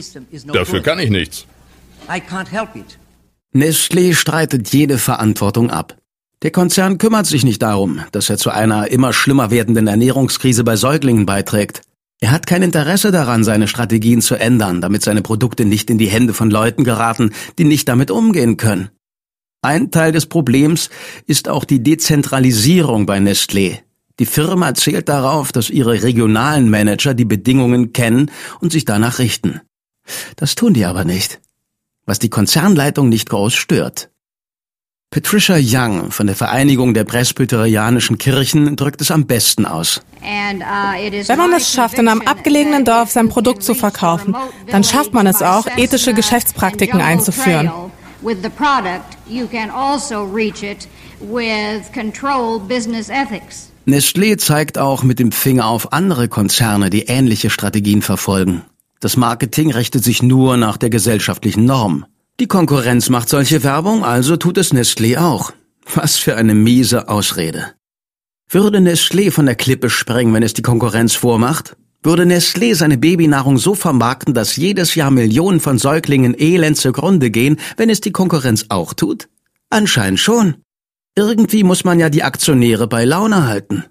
Dafür 0.48 0.82
kann 0.82 1.00
ich 1.00 1.10
nichts. 1.10 1.46
Nestlé 3.54 4.15
streitet 4.15 4.74
jede 4.74 4.98
Verantwortung 4.98 5.69
ab. 5.69 5.98
Der 6.43 6.52
Konzern 6.52 6.98
kümmert 6.98 7.26
sich 7.26 7.43
nicht 7.43 7.62
darum, 7.62 8.02
dass 8.12 8.30
er 8.30 8.38
zu 8.38 8.50
einer 8.50 8.89
immer 8.89 9.13
schlimmer 9.13 9.52
werdenden 9.52 9.88
Ernährungskrise 9.88 10.63
bei 10.63 10.76
Säuglingen 10.76 11.26
beiträgt. 11.26 11.82
Er 12.22 12.32
hat 12.32 12.48
kein 12.48 12.63
Interesse 12.63 13.12
daran, 13.12 13.43
seine 13.43 13.67
Strategien 13.67 14.22
zu 14.22 14.36
ändern, 14.36 14.80
damit 14.80 15.04
seine 15.04 15.22
Produkte 15.22 15.65
nicht 15.65 15.89
in 15.89 15.98
die 15.98 16.08
Hände 16.08 16.34
von 16.34 16.50
Leuten 16.50 16.86
geraten, 16.86 17.32
die 17.58 17.65
nicht 17.65 17.89
damit 17.89 18.12
umgehen 18.12 18.56
können. 18.56 18.89
Ein 19.63 19.91
Teil 19.91 20.12
des 20.12 20.26
Problems 20.26 20.89
ist 21.26 21.47
auch 21.47 21.63
die 21.63 21.82
Dezentralisierung 21.82 23.06
bei 23.06 23.19
Nestlé. 23.19 23.80
Die 24.19 24.26
Firma 24.26 24.73
zählt 24.76 25.08
darauf, 25.08 25.54
dass 25.54 25.69
ihre 25.69 26.04
regionalen 26.04 26.69
Manager 26.69 27.13
die 27.13 27.23
Bedingungen 27.23 27.93
kennen 27.93 28.30
und 28.60 28.73
sich 28.73 28.84
danach 28.84 29.19
richten. 29.19 29.62
Das 30.36 30.56
tun 30.56 30.73
die 30.73 30.84
aber 30.84 31.06
nicht, 31.06 31.39
was 32.06 32.19
die 32.19 32.30
Konzernleitung 32.30 33.08
nicht 33.08 33.30
groß 33.30 33.54
stört. 33.54 34.10
Patricia 35.12 35.56
Young 35.58 36.12
von 36.12 36.28
der 36.28 36.36
Vereinigung 36.36 36.93
der 36.93 37.06
Presbyterianischen 37.06 38.17
Kirchen 38.17 38.76
drückt 38.76 38.99
es 38.99 39.12
am 39.12 39.28
besten 39.28 39.65
aus. 39.65 40.02
Uh, 40.21 40.26
Wenn 40.26 41.38
man 41.38 41.54
es 41.54 41.71
schafft, 41.71 41.97
in 41.99 42.10
einem 42.10 42.21
abgelegenen 42.21 42.84
Dorf 42.84 43.12
sein 43.12 43.30
Produkt 43.30 43.63
zu 43.63 43.76
verkaufen, 43.76 44.36
dann 44.67 44.84
schafft 44.84 45.13
man 45.13 45.26
es 45.26 45.41
auch, 45.41 45.67
ethische 45.78 46.13
Geschäftspraktiken 46.13 46.99
einzuführen 46.99 47.71
with 48.23 48.41
the 48.41 48.49
product, 48.49 49.17
you 49.27 49.47
can 49.47 49.69
also 49.69 50.23
reach 50.23 50.63
it 50.63 50.88
with 51.19 51.91
controlled 51.93 52.67
business 52.67 53.09
ethics. 53.09 53.69
Nestlé 53.86 54.38
zeigt 54.38 54.77
auch 54.77 55.03
mit 55.03 55.19
dem 55.19 55.31
Finger 55.31 55.67
auf 55.67 55.91
andere 55.91 56.29
Konzerne, 56.29 56.89
die 56.89 57.03
ähnliche 57.03 57.49
Strategien 57.49 58.01
verfolgen. 58.01 58.63
Das 59.01 59.17
Marketing 59.17 59.71
richtet 59.71 60.03
sich 60.03 60.23
nur 60.23 60.55
nach 60.55 60.77
der 60.77 60.89
gesellschaftlichen 60.89 61.65
Norm. 61.65 62.05
Die 62.39 62.47
Konkurrenz 62.47 63.09
macht 63.09 63.27
solche 63.27 63.63
Werbung, 63.63 64.05
also 64.05 64.38
tut 64.38 64.57
es 64.57 64.73
Nestlé 64.73 65.17
auch. 65.17 65.51
Was 65.93 66.17
für 66.17 66.38
eine 66.38 66.55
miese 66.55 67.09
Ausrede. 67.09 67.73
Würde 68.49 68.77
Nestlé 68.77 69.31
von 69.31 69.45
der 69.45 69.55
Klippe 69.55 69.89
springen, 69.89 70.33
wenn 70.33 70.43
es 70.43 70.53
die 70.53 70.62
Konkurrenz 70.62 71.15
vormacht? 71.15 71.75
Würde 72.04 72.24
Nestlé 72.24 72.76
seine 72.76 72.98
Babynahrung 72.98 73.58
so 73.58 73.76
vermarkten, 73.76 74.34
dass 74.34 74.58
jedes 74.58 74.94
Jahr 74.96 75.10
Millionen 75.10 75.62
von 75.62 75.78
Säuglingen 75.78 76.36
elend 76.38 76.76
zugrunde 76.76 77.32
gehen, 77.32 77.58
wenn 77.78 77.89
es 77.89 78.02
die 78.02 78.12
Konkurrenz 78.12 78.66
auch 78.68 78.94
tut? 78.94 79.30
Anscheinend 79.70 80.20
schon. 80.20 80.56
Irgendwie 81.16 81.63
muss 81.63 81.86
man 81.86 82.00
ja 82.00 82.10
die 82.10 82.24
Aktionäre 82.24 82.88
bei 82.88 83.06
Laune 83.06 83.48
halten. 83.48 83.86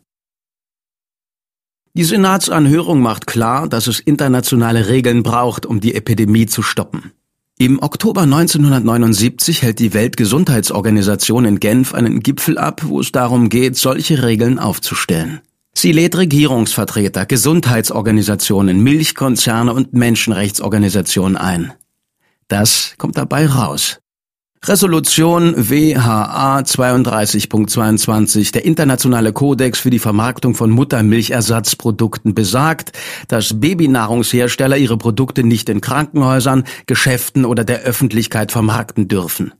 Die 1.94 2.04
Senatsanhörung 2.04 3.00
macht 3.00 3.26
klar, 3.26 3.66
dass 3.66 3.86
es 3.86 4.00
internationale 4.00 4.88
Regeln 4.88 5.22
braucht, 5.22 5.64
um 5.64 5.80
die 5.80 5.94
Epidemie 5.94 6.46
zu 6.46 6.62
stoppen. 6.62 7.12
Im 7.58 7.82
Oktober 7.82 8.22
1979 8.22 9.62
hält 9.62 9.78
die 9.78 9.94
Weltgesundheitsorganisation 9.94 11.44
in 11.44 11.60
Genf 11.60 11.94
einen 11.94 12.20
Gipfel 12.20 12.58
ab, 12.58 12.82
wo 12.84 13.00
es 13.00 13.12
darum 13.12 13.48
geht, 13.48 13.76
solche 13.76 14.22
Regeln 14.22 14.58
aufzustellen. 14.58 15.40
Sie 15.74 15.92
lädt 15.92 16.16
Regierungsvertreter, 16.16 17.26
Gesundheitsorganisationen, 17.26 18.82
Milchkonzerne 18.82 19.72
und 19.72 19.94
Menschenrechtsorganisationen 19.94 21.36
ein. 21.36 21.72
Das 22.48 22.94
kommt 22.98 23.16
dabei 23.16 23.46
raus. 23.46 23.98
Resolution 24.64 25.54
WHA 25.56 26.60
32.22, 26.60 28.52
der 28.52 28.64
internationale 28.64 29.32
Kodex 29.32 29.80
für 29.80 29.90
die 29.90 29.98
Vermarktung 29.98 30.54
von 30.54 30.70
Muttermilchersatzprodukten 30.70 32.32
besagt, 32.32 32.92
dass 33.26 33.58
Babynahrungshersteller 33.58 34.76
ihre 34.76 34.98
Produkte 34.98 35.42
nicht 35.42 35.68
in 35.68 35.80
Krankenhäusern, 35.80 36.62
Geschäften 36.86 37.44
oder 37.44 37.64
der 37.64 37.80
Öffentlichkeit 37.80 38.52
vermarkten 38.52 39.08
dürfen. 39.08 39.52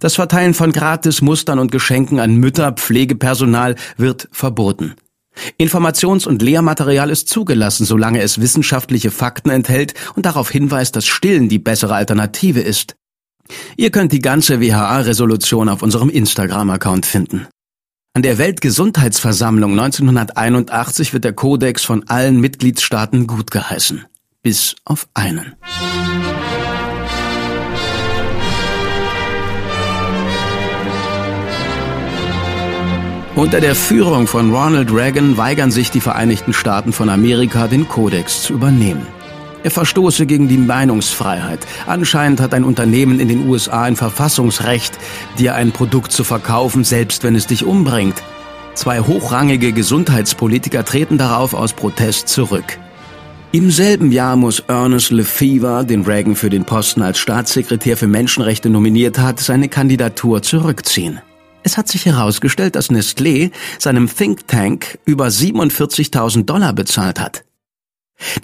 Das 0.00 0.14
Verteilen 0.14 0.54
von 0.54 0.72
Gratismustern 0.72 1.58
und 1.58 1.70
Geschenken 1.70 2.18
an 2.18 2.36
Mütter, 2.36 2.72
Pflegepersonal 2.72 3.74
wird 3.98 4.26
verboten. 4.32 4.94
Informations- 5.58 6.26
und 6.26 6.42
Lehrmaterial 6.42 7.10
ist 7.10 7.28
zugelassen, 7.28 7.84
solange 7.84 8.20
es 8.22 8.40
wissenschaftliche 8.40 9.10
Fakten 9.10 9.50
enthält 9.50 9.94
und 10.14 10.26
darauf 10.26 10.50
hinweist, 10.50 10.96
dass 10.96 11.06
Stillen 11.06 11.48
die 11.48 11.58
bessere 11.58 11.94
Alternative 11.94 12.60
ist. 12.60 12.96
Ihr 13.76 13.90
könnt 13.90 14.12
die 14.12 14.20
ganze 14.20 14.60
WHA-Resolution 14.60 15.68
auf 15.68 15.82
unserem 15.82 16.10
Instagram-Account 16.10 17.06
finden. 17.06 17.46
An 18.14 18.22
der 18.22 18.38
Weltgesundheitsversammlung 18.38 19.72
1981 19.72 21.12
wird 21.12 21.24
der 21.24 21.34
Kodex 21.34 21.84
von 21.84 22.08
allen 22.08 22.40
Mitgliedstaaten 22.40 23.26
gutgeheißen. 23.26 24.06
Bis 24.42 24.74
auf 24.84 25.06
einen. 25.12 25.54
Unter 33.36 33.60
der 33.60 33.74
Führung 33.74 34.26
von 34.26 34.50
Ronald 34.50 34.90
Reagan 34.90 35.36
weigern 35.36 35.70
sich 35.70 35.90
die 35.90 36.00
Vereinigten 36.00 36.54
Staaten 36.54 36.94
von 36.94 37.10
Amerika, 37.10 37.68
den 37.68 37.86
Kodex 37.86 38.40
zu 38.40 38.54
übernehmen. 38.54 39.06
Er 39.62 39.70
verstoße 39.70 40.24
gegen 40.24 40.48
die 40.48 40.56
Meinungsfreiheit. 40.56 41.58
Anscheinend 41.86 42.40
hat 42.40 42.54
ein 42.54 42.64
Unternehmen 42.64 43.20
in 43.20 43.28
den 43.28 43.46
USA 43.46 43.82
ein 43.82 43.94
Verfassungsrecht, 43.94 44.94
dir 45.36 45.54
ein 45.54 45.72
Produkt 45.72 46.12
zu 46.12 46.24
verkaufen, 46.24 46.82
selbst 46.82 47.24
wenn 47.24 47.34
es 47.34 47.46
dich 47.46 47.66
umbringt. 47.66 48.22
Zwei 48.72 49.00
hochrangige 49.00 49.72
Gesundheitspolitiker 49.72 50.82
treten 50.86 51.18
darauf 51.18 51.52
aus 51.52 51.74
Protest 51.74 52.28
zurück. 52.28 52.78
Im 53.52 53.70
selben 53.70 54.12
Jahr 54.12 54.36
muss 54.36 54.60
Ernest 54.60 55.10
Lefevre, 55.10 55.84
den 55.84 56.04
Reagan 56.04 56.36
für 56.36 56.48
den 56.48 56.64
Posten 56.64 57.02
als 57.02 57.18
Staatssekretär 57.18 57.98
für 57.98 58.08
Menschenrechte 58.08 58.70
nominiert 58.70 59.18
hat, 59.18 59.40
seine 59.40 59.68
Kandidatur 59.68 60.40
zurückziehen. 60.40 61.20
Es 61.66 61.76
hat 61.76 61.88
sich 61.88 62.06
herausgestellt, 62.06 62.76
dass 62.76 62.92
Nestlé 62.92 63.50
seinem 63.80 64.08
Think 64.08 64.46
Tank 64.46 65.00
über 65.04 65.26
47.000 65.26 66.44
Dollar 66.44 66.72
bezahlt 66.72 67.18
hat. 67.18 67.44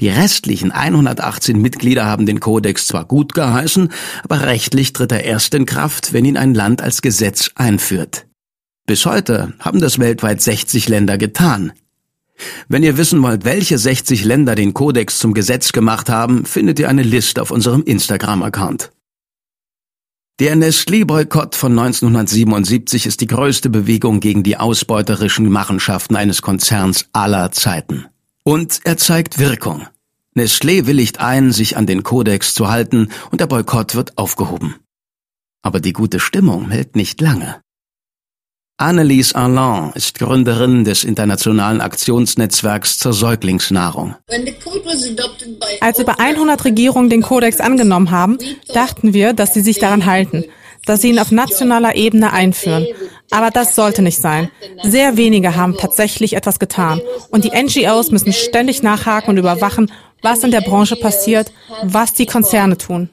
Die 0.00 0.08
restlichen 0.08 0.72
118 0.72 1.56
Mitglieder 1.62 2.04
haben 2.04 2.26
den 2.26 2.40
Kodex 2.40 2.88
zwar 2.88 3.04
gut 3.04 3.32
geheißen, 3.32 3.92
aber 4.24 4.40
rechtlich 4.40 4.92
tritt 4.92 5.12
er 5.12 5.22
erst 5.22 5.54
in 5.54 5.66
Kraft, 5.66 6.12
wenn 6.12 6.24
ihn 6.24 6.36
ein 6.36 6.52
Land 6.52 6.82
als 6.82 7.00
Gesetz 7.00 7.52
einführt. 7.54 8.26
Bis 8.88 9.06
heute 9.06 9.52
haben 9.60 9.80
das 9.80 10.00
weltweit 10.00 10.42
60 10.42 10.88
Länder 10.88 11.16
getan. 11.16 11.72
Wenn 12.66 12.82
ihr 12.82 12.96
wissen 12.96 13.22
wollt, 13.22 13.44
welche 13.44 13.78
60 13.78 14.24
Länder 14.24 14.56
den 14.56 14.74
Kodex 14.74 15.20
zum 15.20 15.32
Gesetz 15.32 15.70
gemacht 15.70 16.08
haben, 16.08 16.44
findet 16.44 16.80
ihr 16.80 16.88
eine 16.88 17.04
Liste 17.04 17.40
auf 17.40 17.52
unserem 17.52 17.84
Instagram-Account. 17.84 18.90
Der 20.42 20.56
Nestlé-Boykott 20.56 21.54
von 21.54 21.78
1977 21.78 23.06
ist 23.06 23.20
die 23.20 23.28
größte 23.28 23.70
Bewegung 23.70 24.18
gegen 24.18 24.42
die 24.42 24.56
ausbeuterischen 24.56 25.48
Machenschaften 25.48 26.16
eines 26.16 26.42
Konzerns 26.42 27.06
aller 27.12 27.52
Zeiten. 27.52 28.06
Und 28.42 28.80
er 28.82 28.96
zeigt 28.96 29.38
Wirkung. 29.38 29.86
Nestlé 30.34 30.86
willigt 30.86 31.20
ein, 31.20 31.52
sich 31.52 31.76
an 31.76 31.86
den 31.86 32.02
Kodex 32.02 32.54
zu 32.54 32.68
halten 32.68 33.10
und 33.30 33.40
der 33.40 33.46
Boykott 33.46 33.94
wird 33.94 34.18
aufgehoben. 34.18 34.74
Aber 35.62 35.78
die 35.78 35.92
gute 35.92 36.18
Stimmung 36.18 36.70
hält 36.70 36.96
nicht 36.96 37.20
lange. 37.20 37.62
Annelies 38.82 39.32
Arlan 39.32 39.92
ist 39.94 40.18
Gründerin 40.18 40.82
des 40.82 41.04
internationalen 41.04 41.80
Aktionsnetzwerks 41.80 42.98
zur 42.98 43.12
Säuglingsnahrung. 43.12 44.16
Als 45.80 46.00
über 46.00 46.18
100 46.18 46.64
Regierungen 46.64 47.08
den 47.08 47.22
Kodex 47.22 47.60
angenommen 47.60 48.10
haben, 48.10 48.38
dachten 48.74 49.14
wir, 49.14 49.34
dass 49.34 49.54
sie 49.54 49.60
sich 49.60 49.78
daran 49.78 50.04
halten 50.04 50.46
dass 50.86 51.02
sie 51.02 51.10
ihn 51.10 51.18
auf 51.18 51.30
nationaler 51.30 51.94
Ebene 51.94 52.32
einführen. 52.32 52.86
Aber 53.30 53.50
das 53.50 53.74
sollte 53.74 54.02
nicht 54.02 54.18
sein. 54.18 54.50
Sehr 54.82 55.16
wenige 55.16 55.56
haben 55.56 55.76
tatsächlich 55.76 56.34
etwas 56.34 56.58
getan. 56.58 57.00
Und 57.30 57.44
die 57.44 57.50
NGOs 57.50 58.10
müssen 58.10 58.32
ständig 58.32 58.82
nachhaken 58.82 59.30
und 59.30 59.38
überwachen, 59.38 59.90
was 60.22 60.44
in 60.44 60.50
der 60.50 60.60
Branche 60.60 60.96
passiert, 60.96 61.52
was 61.82 62.14
die 62.14 62.26
Konzerne 62.26 62.78
tun. 62.78 63.10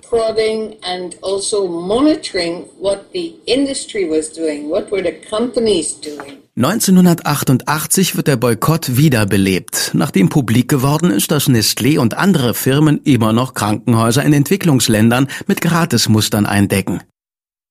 1988 6.56 8.18
wird 8.18 8.28
der 8.28 8.36
Boykott 8.36 8.98
wiederbelebt, 8.98 9.92
nachdem 9.94 10.30
publik 10.30 10.68
geworden 10.68 11.10
ist, 11.10 11.32
dass 11.32 11.48
Nestlé 11.48 12.00
und 12.00 12.16
andere 12.16 12.54
Firmen 12.54 13.02
immer 13.06 13.32
noch 13.32 13.54
Krankenhäuser 13.54 14.24
in 14.24 14.34
Entwicklungsländern 14.34 15.30
mit 15.48 15.62
Gratismustern 15.62 16.46
eindecken. 16.46 17.02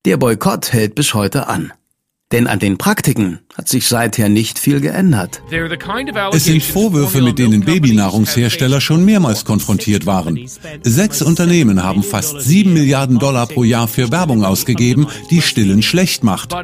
Der 0.05 0.17
Boykott 0.17 0.73
hält 0.73 0.95
bis 0.95 1.13
heute 1.13 1.49
an. 1.49 1.73
Denn 2.31 2.47
an 2.47 2.59
den 2.59 2.77
Praktiken 2.77 3.41
hat 3.55 3.69
sich 3.69 3.89
seither 3.89 4.29
nicht 4.29 4.59
viel 4.59 4.81
geändert. 4.83 5.43
Es 6.31 6.45
sind 6.45 6.63
Vorwürfe, 6.63 7.23
mit 7.23 7.39
denen 7.39 7.63
Babynahrungshersteller 7.63 8.83
schon 8.83 9.07
mehrmals 9.07 9.47
konfrontiert 9.47 10.05
waren. 10.05 10.39
Sechs 10.83 11.23
Unternehmen 11.23 11.83
haben 11.83 12.03
fast 12.03 12.43
sieben 12.43 12.75
Milliarden 12.75 13.19
Dollar 13.19 13.47
pro 13.47 13.65
Jahr 13.65 13.89
für 13.89 14.13
Werbung 14.13 14.45
ausgegeben, 14.45 15.07
die 15.31 15.41
Stillen 15.41 15.83
schlecht 15.83 16.23
macht. 16.23 16.55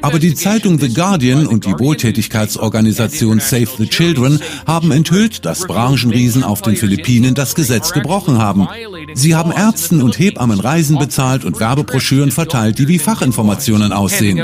Aber 0.00 0.18
die 0.18 0.34
Zeitung 0.34 0.80
The 0.80 0.92
Guardian 0.92 1.46
und 1.46 1.66
die 1.66 1.78
Wohltätigkeitsorganisation 1.78 3.40
Save 3.40 3.68
the 3.76 3.88
Children 3.88 4.40
haben 4.66 4.90
enthüllt, 4.90 5.44
dass 5.44 5.66
Branchenriesen 5.66 6.42
auf 6.42 6.62
den 6.62 6.76
Philippinen 6.76 7.34
das 7.34 7.54
Gesetz 7.54 7.92
gebrochen 7.92 8.38
haben. 8.38 8.68
Sie 9.14 9.34
haben 9.34 9.52
Ärzten 9.52 10.02
und 10.02 10.18
Hebammen 10.18 10.60
Reisen 10.60 10.98
bezahlt 10.98 11.44
und 11.44 11.60
Werbebroschüren 11.60 12.30
verteilt, 12.30 12.78
die 12.78 12.88
wie 12.88 12.98
Fachinformationen 12.98 13.92
aussehen. 13.92 14.42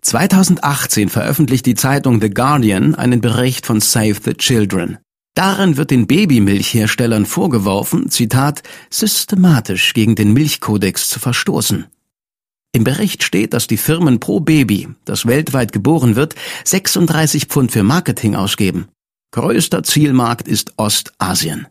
2018 0.00 1.08
veröffentlicht 1.08 1.66
die 1.66 1.74
Zeitung 1.74 2.20
The 2.20 2.30
Guardian 2.30 2.94
einen 2.94 3.20
Bericht 3.20 3.66
von 3.66 3.80
Save 3.80 4.16
the 4.24 4.34
Children. 4.34 4.98
Darin 5.34 5.76
wird 5.76 5.90
den 5.90 6.06
Babymilchherstellern 6.06 7.26
vorgeworfen, 7.26 8.08
Zitat, 8.08 8.62
systematisch 8.88 9.92
gegen 9.92 10.14
den 10.14 10.32
Milchkodex 10.32 11.10
zu 11.10 11.20
verstoßen. 11.20 11.86
Im 12.72 12.84
Bericht 12.84 13.22
steht, 13.22 13.52
dass 13.52 13.66
die 13.66 13.76
Firmen 13.76 14.20
pro 14.20 14.40
Baby, 14.40 14.88
das 15.04 15.26
weltweit 15.26 15.72
geboren 15.72 16.16
wird, 16.16 16.34
36 16.64 17.46
Pfund 17.46 17.72
für 17.72 17.82
Marketing 17.82 18.34
ausgeben. 18.34 18.88
Größter 19.32 19.82
Zielmarkt 19.82 20.48
ist 20.48 20.74
Ostasien. 20.76 21.66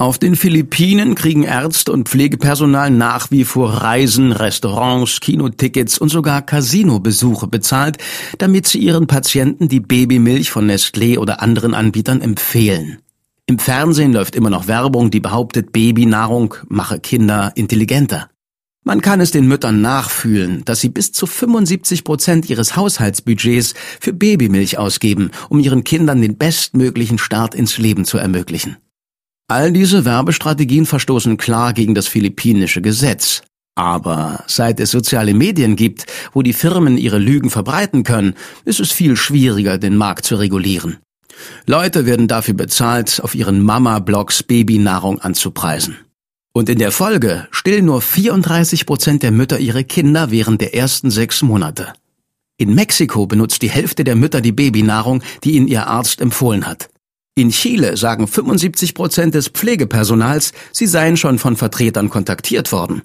Auf 0.00 0.18
den 0.18 0.34
Philippinen 0.34 1.14
kriegen 1.14 1.42
Ärzte 1.42 1.92
und 1.92 2.08
Pflegepersonal 2.08 2.90
nach 2.90 3.30
wie 3.30 3.44
vor 3.44 3.70
Reisen, 3.70 4.32
Restaurants, 4.32 5.20
Kinotickets 5.20 5.98
und 5.98 6.08
sogar 6.08 6.40
Casinobesuche 6.40 7.46
bezahlt, 7.46 7.98
damit 8.38 8.66
sie 8.66 8.78
ihren 8.78 9.06
Patienten 9.06 9.68
die 9.68 9.80
Babymilch 9.80 10.50
von 10.50 10.70
Nestlé 10.70 11.18
oder 11.18 11.42
anderen 11.42 11.74
Anbietern 11.74 12.22
empfehlen. 12.22 13.00
Im 13.44 13.58
Fernsehen 13.58 14.14
läuft 14.14 14.36
immer 14.36 14.48
noch 14.48 14.68
Werbung, 14.68 15.10
die 15.10 15.20
behauptet, 15.20 15.70
Babynahrung 15.72 16.54
mache 16.68 16.98
Kinder 16.98 17.52
intelligenter. 17.54 18.30
Man 18.82 19.02
kann 19.02 19.20
es 19.20 19.30
den 19.30 19.46
Müttern 19.46 19.82
nachfühlen, 19.82 20.64
dass 20.64 20.80
sie 20.80 20.88
bis 20.88 21.12
zu 21.12 21.26
75 21.26 22.02
Prozent 22.02 22.48
ihres 22.48 22.76
Haushaltsbudgets 22.76 23.74
für 24.00 24.14
Babymilch 24.14 24.78
ausgeben, 24.78 25.30
um 25.50 25.60
ihren 25.60 25.84
Kindern 25.84 26.22
den 26.22 26.38
bestmöglichen 26.38 27.18
Start 27.18 27.54
ins 27.54 27.76
Leben 27.76 28.06
zu 28.06 28.16
ermöglichen. 28.16 28.78
All 29.48 29.72
diese 29.72 30.04
Werbestrategien 30.04 30.86
verstoßen 30.86 31.36
klar 31.36 31.74
gegen 31.74 31.94
das 31.94 32.06
philippinische 32.06 32.80
Gesetz. 32.80 33.42
Aber 33.74 34.44
seit 34.46 34.80
es 34.80 34.90
soziale 34.90 35.34
Medien 35.34 35.76
gibt, 35.76 36.06
wo 36.32 36.42
die 36.42 36.52
Firmen 36.52 36.96
ihre 36.96 37.18
Lügen 37.18 37.50
verbreiten 37.50 38.02
können, 38.02 38.34
ist 38.64 38.80
es 38.80 38.92
viel 38.92 39.16
schwieriger, 39.16 39.76
den 39.76 39.96
Markt 39.96 40.24
zu 40.24 40.36
regulieren. 40.36 40.98
Leute 41.66 42.06
werden 42.06 42.28
dafür 42.28 42.54
bezahlt, 42.54 43.20
auf 43.22 43.34
ihren 43.34 43.62
Mama-Blogs 43.62 44.42
Babynahrung 44.42 45.18
anzupreisen. 45.20 45.96
Und 46.52 46.68
in 46.68 46.78
der 46.78 46.90
Folge 46.90 47.46
stillen 47.52 47.84
nur 47.84 48.02
34 48.02 48.84
Prozent 48.84 49.22
der 49.22 49.30
Mütter 49.30 49.58
ihre 49.58 49.84
Kinder 49.84 50.30
während 50.30 50.60
der 50.60 50.74
ersten 50.74 51.10
sechs 51.10 51.42
Monate. 51.42 51.92
In 52.56 52.74
Mexiko 52.74 53.26
benutzt 53.26 53.62
die 53.62 53.70
Hälfte 53.70 54.04
der 54.04 54.16
Mütter 54.16 54.40
die 54.40 54.52
Babynahrung, 54.52 55.22
die 55.44 55.52
ihnen 55.52 55.68
ihr 55.68 55.86
Arzt 55.86 56.20
empfohlen 56.20 56.66
hat. 56.66 56.90
In 57.34 57.50
Chile 57.50 57.96
sagen 57.96 58.26
75 58.26 58.94
Prozent 58.94 59.34
des 59.34 59.48
Pflegepersonals, 59.48 60.52
sie 60.72 60.86
seien 60.86 61.16
schon 61.16 61.38
von 61.38 61.56
Vertretern 61.56 62.10
kontaktiert 62.10 62.72
worden. 62.72 63.02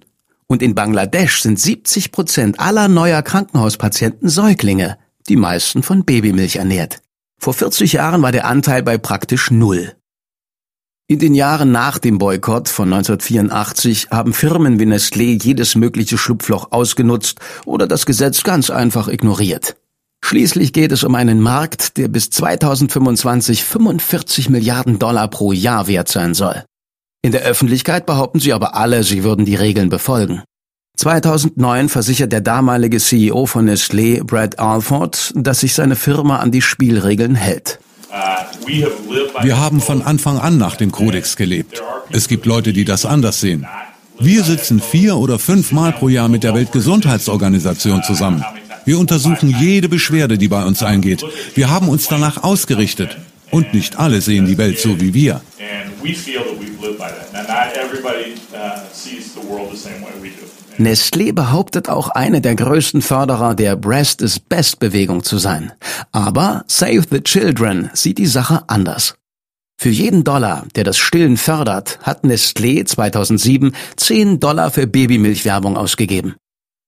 Und 0.48 0.62
in 0.62 0.76
Bangladesch 0.76 1.42
sind 1.42 1.60
70 1.60 2.12
Prozent 2.12 2.60
aller 2.60 2.88
neuer 2.88 3.22
Krankenhauspatienten 3.22 4.28
Säuglinge, 4.28 4.98
die 5.30 5.38
meisten 5.38 5.84
von 5.84 6.04
Babymilch 6.04 6.58
ernährt. 6.58 6.98
Vor 7.38 7.54
40 7.54 7.94
Jahren 7.94 8.22
war 8.22 8.32
der 8.32 8.46
Anteil 8.46 8.84
bei 8.84 8.98
praktisch 8.98 9.52
null. 9.52 9.96
In 11.08 11.20
den 11.20 11.36
Jahren 11.36 11.72
nach 11.72 12.00
dem 12.00 12.18
Boykott 12.18 12.68
von 12.68 12.92
1984 12.92 14.08
haben 14.10 14.34
Firmen 14.34 14.80
wie 14.80 14.86
Nestlé 14.86 15.40
jedes 15.40 15.76
mögliche 15.76 16.18
Schlupfloch 16.18 16.72
ausgenutzt 16.72 17.40
oder 17.64 17.86
das 17.86 18.08
Gesetz 18.08 18.42
ganz 18.42 18.72
einfach 18.72 19.08
ignoriert. 19.08 19.76
Schließlich 20.24 20.74
geht 20.74 20.92
es 20.92 21.04
um 21.04 21.14
einen 21.14 21.42
Markt, 21.42 21.98
der 21.98 22.08
bis 22.08 22.32
2025 22.32 23.64
45 23.64 24.50
Milliarden 24.50 24.98
Dollar 24.98 25.28
pro 25.28 25.52
Jahr 25.52 25.86
wert 25.86 26.08
sein 26.08 26.34
soll. 26.34 26.64
In 27.22 27.32
der 27.32 27.44
Öffentlichkeit 27.44 28.08
behaupten 28.08 28.40
sie 28.40 28.54
aber 28.54 28.74
alle, 28.74 29.04
sie 29.04 29.24
würden 29.24 29.46
die 29.46 29.54
Regeln 29.54 29.90
befolgen. 29.90 30.42
2009 30.98 31.88
versichert 31.88 32.32
der 32.32 32.42
damalige 32.42 32.98
CEO 32.98 33.46
von 33.46 33.70
Nestlé, 33.70 34.24
Brad 34.24 34.58
Alford, 34.58 35.34
dass 35.36 35.60
sich 35.60 35.76
seine 35.76 35.96
Firma 35.96 36.40
an 36.40 36.50
die 36.50 36.64
Spielregeln 36.64 37.36
hält. 37.36 37.80
Wir 39.42 39.60
haben 39.60 39.82
von 39.82 40.02
Anfang 40.02 40.40
an 40.40 40.58
nach 40.58 40.76
dem 40.76 40.92
Kodex 40.92 41.36
gelebt. 41.36 41.82
Es 42.12 42.28
gibt 42.28 42.46
Leute, 42.46 42.74
die 42.74 42.86
das 42.86 43.06
anders 43.06 43.42
sehen. 43.42 43.66
Wir 44.20 44.44
sitzen 44.44 44.82
vier 44.82 45.18
oder 45.18 45.40
fünf 45.40 45.72
Mal 45.72 45.92
pro 45.92 46.08
Jahr 46.08 46.30
mit 46.30 46.44
der 46.44 46.54
Weltgesundheitsorganisation 46.54 48.04
zusammen. 48.04 48.44
Wir 48.86 49.00
untersuchen 49.00 49.54
jede 49.60 49.90
Beschwerde, 49.90 50.38
die 50.38 50.48
bei 50.48 50.64
uns 50.64 50.84
eingeht. 50.84 51.26
Wir 51.56 51.70
haben 51.70 51.90
uns 51.90 52.08
danach 52.08 52.44
ausgerichtet. 52.44 53.18
Und 53.52 53.74
nicht 53.74 53.98
alle 54.00 54.22
sehen 54.22 54.46
die 54.48 54.58
Welt 54.58 54.80
so 54.80 55.00
wie 55.00 55.14
wir. 55.14 55.42
Nestlé 60.78 61.32
behauptet 61.32 61.88
auch 61.88 62.10
eine 62.10 62.42
der 62.42 62.56
größten 62.56 63.02
Förderer 63.02 63.56
der 63.56 63.76
Breast 63.78 64.22
is 64.22 64.40
Best 64.40 64.80
Bewegung 64.80 65.24
zu 65.24 65.38
sein. 65.38 65.72
Aber 66.12 66.66
Save 66.68 67.04
the 67.10 67.22
Children 67.22 67.90
sieht 67.94 68.18
die 68.18 68.26
Sache 68.26 68.64
anders. 68.68 69.16
Für 69.78 69.90
jeden 69.90 70.24
Dollar, 70.24 70.66
der 70.76 70.84
das 70.84 70.98
Stillen 70.98 71.38
fördert, 71.38 72.00
hat 72.02 72.24
Nestlé 72.24 72.86
2007 72.86 73.74
10 73.96 74.40
Dollar 74.40 74.72
für 74.72 74.88
Babymilchwerbung 74.88 75.78
ausgegeben. 75.78 76.36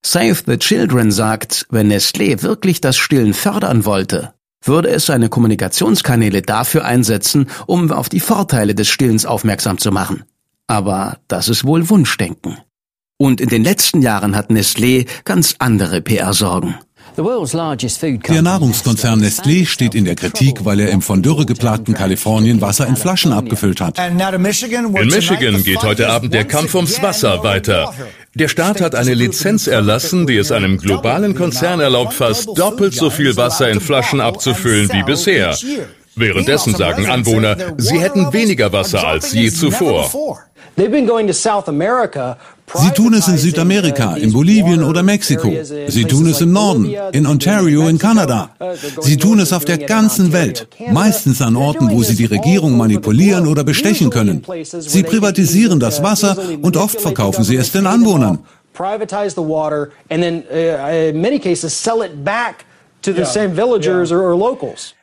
Save 0.06 0.38
the 0.46 0.58
Children 0.58 1.12
sagt, 1.12 1.66
wenn 1.70 1.92
Nestlé 1.92 2.42
wirklich 2.42 2.82
das 2.82 2.98
Stillen 2.98 3.34
fördern 3.34 3.86
wollte, 3.86 4.34
würde 4.64 4.90
es 4.90 5.06
seine 5.06 5.30
Kommunikationskanäle 5.30 6.42
dafür 6.42 6.86
einsetzen, 6.86 7.50
um 7.68 7.92
auf 7.92 8.10
die 8.10 8.20
Vorteile 8.20 8.76
des 8.76 8.90
Stillens 8.90 9.26
aufmerksam 9.26 9.78
zu 9.78 9.92
machen. 9.92 10.24
Aber 10.68 11.18
das 11.28 11.48
ist 11.48 11.64
wohl 11.64 11.90
Wunschdenken. 11.90 12.58
Und 13.20 13.42
in 13.42 13.50
den 13.50 13.64
letzten 13.64 14.04
Jahren 14.04 14.36
hat 14.36 14.52
Nestlé 14.52 15.08
ganz 15.26 15.56
andere 15.58 16.02
PR-Sorgen. 16.02 16.76
Der 17.18 18.42
Nahrungskonzern 18.44 19.20
Nestlé 19.20 19.66
steht 19.66 19.96
in 19.96 20.06
der 20.06 20.14
Kritik, 20.14 20.66
weil 20.66 20.80
er 20.80 20.90
im 20.90 21.02
von 21.02 21.24
Dürre 21.24 21.48
geplagten 21.48 21.96
Kalifornien 21.96 22.62
Wasser 22.62 22.86
in 22.86 22.96
Flaschen 22.96 23.34
abgefüllt 23.34 23.82
hat. 23.82 23.98
In 23.98 24.18
Michigan 24.38 25.64
geht 25.64 25.82
heute 25.82 26.10
Abend 26.10 26.32
der 26.32 26.46
Kampf 26.46 26.76
ums 26.76 27.02
Wasser 27.02 27.42
weiter. 27.44 27.92
Der 28.36 28.50
Staat 28.50 28.82
hat 28.82 28.94
eine 28.94 29.16
Lizenz 29.16 29.66
erlassen, 29.66 30.28
die 30.28 30.38
es 30.38 30.52
einem 30.52 30.78
globalen 30.78 31.34
Konzern 31.34 31.80
erlaubt, 31.80 32.14
fast 32.14 32.56
doppelt 32.56 32.94
so 32.94 33.10
viel 33.10 33.36
Wasser 33.36 33.72
in 33.72 33.80
Flaschen 33.80 34.22
abzufüllen 34.22 34.90
wie 34.94 35.02
bisher. 35.02 35.58
Währenddessen 36.16 36.76
sagen 36.76 37.08
Anwohner, 37.08 37.58
sie 37.78 38.00
hätten 38.00 38.32
weniger 38.32 38.72
Wasser 38.72 39.08
als 39.08 39.34
je 39.34 39.50
zuvor. 39.50 40.08
Sie 42.74 42.92
tun 42.92 43.14
es 43.14 43.28
in 43.28 43.38
Südamerika, 43.38 44.16
in 44.16 44.34
Bolivien 44.34 44.84
oder 44.84 45.02
Mexiko. 45.02 45.52
Sie 45.88 46.04
tun 46.04 46.28
es 46.28 46.42
im 46.42 46.52
Norden, 46.52 46.94
in 47.14 47.26
Ontario, 47.26 47.88
in 47.88 47.98
Kanada. 47.98 48.50
Sie 49.02 49.16
tun 49.16 49.40
es 49.40 49.54
auf 49.54 49.64
der 49.64 49.78
ganzen 49.78 50.34
Welt, 50.34 50.68
meistens 50.92 51.42
an 51.42 51.56
Orten, 51.56 51.90
wo 51.90 52.04
sie 52.04 52.16
die 52.16 52.26
Regierung 52.26 52.76
manipulieren 52.76 53.48
oder 53.48 53.64
bestechen 53.64 54.10
können. 54.10 54.44
Sie 54.64 55.04
privatisieren 55.04 55.80
das 55.80 56.04
Wasser 56.04 56.38
und 56.62 56.76
oft 56.76 57.00
verkaufen 57.00 57.46
sie 57.46 57.56
es 57.56 57.72
den 57.72 57.88
Anwohnern. 57.88 58.40
Privatize 58.74 59.34
the 59.34 59.42
water 59.42 59.90
and 60.10 60.22
then 60.22 60.44
uh, 60.52 61.10
in 61.10 61.20
many 61.20 61.40
cases 61.40 61.74
sell 61.74 62.04
it 62.04 62.24
back 62.24 62.64
to 63.02 63.12
the 63.12 63.26
same 63.26 63.56
villagers 63.56 64.12
or 64.12 64.36
locals. 64.38 64.94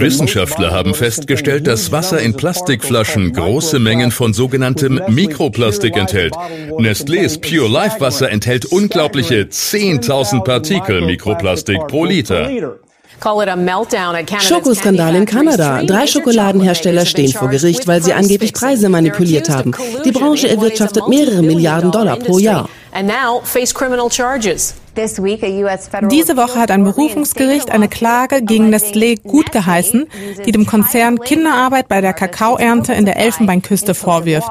Wissenschaftler 0.00 0.70
haben 0.70 0.94
festgestellt, 0.94 1.66
dass 1.66 1.92
Wasser 1.92 2.20
in 2.20 2.34
Plastikflaschen 2.34 3.32
große 3.32 3.78
Mengen 3.78 4.10
von 4.10 4.32
sogenanntem 4.32 5.00
Mikroplastik 5.08 5.96
enthält. 5.96 6.34
Nestlés 6.78 7.40
Pure 7.40 7.68
Life 7.68 8.00
Wasser 8.00 8.30
enthält 8.30 8.66
unglaubliche 8.66 9.42
10.000 9.42 10.44
Partikel 10.44 11.02
Mikroplastik 11.02 11.86
pro 11.88 12.04
Liter. 12.04 12.50
Schokoskandal 14.40 15.14
in 15.14 15.26
Kanada. 15.26 15.82
Drei 15.82 16.06
Schokoladenhersteller 16.06 17.04
stehen 17.04 17.32
vor 17.32 17.48
Gericht, 17.48 17.86
weil 17.86 18.02
sie 18.02 18.14
angeblich 18.14 18.54
Preise 18.54 18.88
manipuliert 18.88 19.50
haben. 19.50 19.72
Die 20.04 20.12
Branche 20.12 20.48
erwirtschaftet 20.48 21.06
mehrere 21.08 21.42
Milliarden 21.42 21.92
Dollar 21.92 22.16
pro 22.16 22.38
Jahr. 22.38 22.68
Diese 24.96 26.36
Woche 26.36 26.58
hat 26.58 26.70
ein 26.70 26.84
Berufungsgericht 26.84 27.70
eine 27.70 27.88
Klage 27.88 28.42
gegen 28.42 28.74
Nestlé 28.74 29.20
gutgeheißen, 29.22 30.06
die 30.44 30.52
dem 30.52 30.66
Konzern 30.66 31.20
Kinderarbeit 31.20 31.88
bei 31.88 32.00
der 32.00 32.12
Kakaoernte 32.12 32.92
in 32.92 33.04
der 33.04 33.16
Elfenbeinküste 33.16 33.94
vorwirft. 33.94 34.50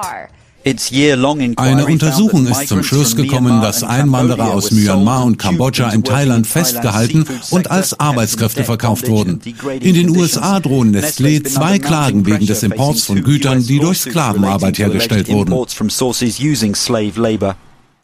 Eine 1.56 1.86
Untersuchung 1.86 2.46
ist 2.48 2.68
zum 2.68 2.84
Schluss 2.84 3.16
gekommen, 3.16 3.62
dass 3.62 3.84
Einwanderer 3.84 4.54
aus 4.54 4.72
Myanmar 4.72 5.24
und 5.24 5.38
Kambodscha 5.38 5.90
in 5.90 6.04
Thailand 6.04 6.48
festgehalten 6.48 7.26
und 7.50 7.72
als 7.72 7.98
Arbeitskräfte 8.00 8.66
verkauft 8.66 9.08
wurden. 9.08 9.40
In 9.80 9.94
den 9.94 10.10
USA 10.10 10.60
drohen 10.60 10.94
Nestlé 10.96 11.44
zwei 11.44 11.80
Klagen 11.80 12.26
wegen 12.26 12.46
des 12.46 12.64
Imports 12.64 13.06
von 13.06 13.24
Gütern, 13.24 13.66
die 13.66 13.80
durch 13.80 14.02
Sklavenarbeit 14.02 14.80
hergestellt 14.80 15.30
wurden. 15.30 15.54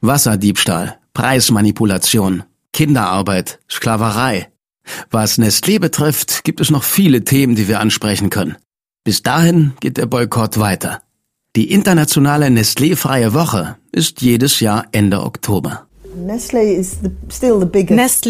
Wasserdiebstahl, 0.02 0.98
Preismanipulation, 1.15 2.43
Kinderarbeit, 2.73 3.60
Sklaverei. 3.71 4.51
Was 5.10 5.39
Nestlé 5.39 5.80
betrifft, 5.80 6.43
gibt 6.43 6.60
es 6.62 6.69
noch 6.69 6.84
viele 6.84 7.23
Themen, 7.23 7.56
die 7.56 7.67
wir 7.67 7.80
ansprechen 7.80 8.30
können. 8.30 8.58
Bis 9.04 9.23
dahin 9.23 9.73
geht 9.80 9.97
der 9.97 10.06
Boykott 10.06 10.60
weiter. 10.60 11.01
Die 11.56 11.71
internationale 11.71 12.47
Nestlé-freie 12.47 13.34
Woche 13.34 13.78
ist 13.91 14.21
jedes 14.21 14.60
Jahr 14.60 14.88
Ende 14.91 15.23
Oktober. 15.23 15.88
Nestlé 16.15 16.80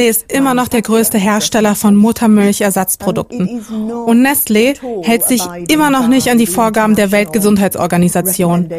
ist 0.09 0.31
immer 0.31 0.53
noch 0.53 0.67
der 0.67 0.81
größte 0.81 1.17
Hersteller 1.17 1.75
von 1.75 1.95
Muttermilchersatzprodukten. 1.95 3.61
Und 4.05 4.25
Nestlé 4.25 4.75
hält 5.03 5.25
sich 5.25 5.43
immer 5.67 5.89
noch 5.89 6.07
nicht 6.07 6.29
an 6.29 6.37
die 6.37 6.47
Vorgaben 6.47 6.95
der 6.95 7.11
Weltgesundheitsorganisation. 7.11 8.69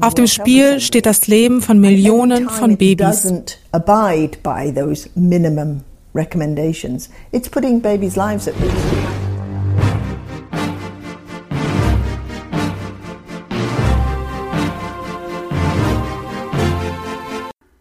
Auf 0.00 0.14
dem 0.14 0.26
Spiel 0.26 0.80
steht 0.80 1.06
das 1.06 1.26
Leben 1.26 1.62
von 1.62 1.78
Millionen 1.78 2.48
von 2.48 2.76
Babys. 2.76 3.32
It's 7.32 7.50
putting 7.50 7.82
babies' 7.82 8.16
lives 8.16 8.48
at 8.48 8.54
risk. 8.54 9.25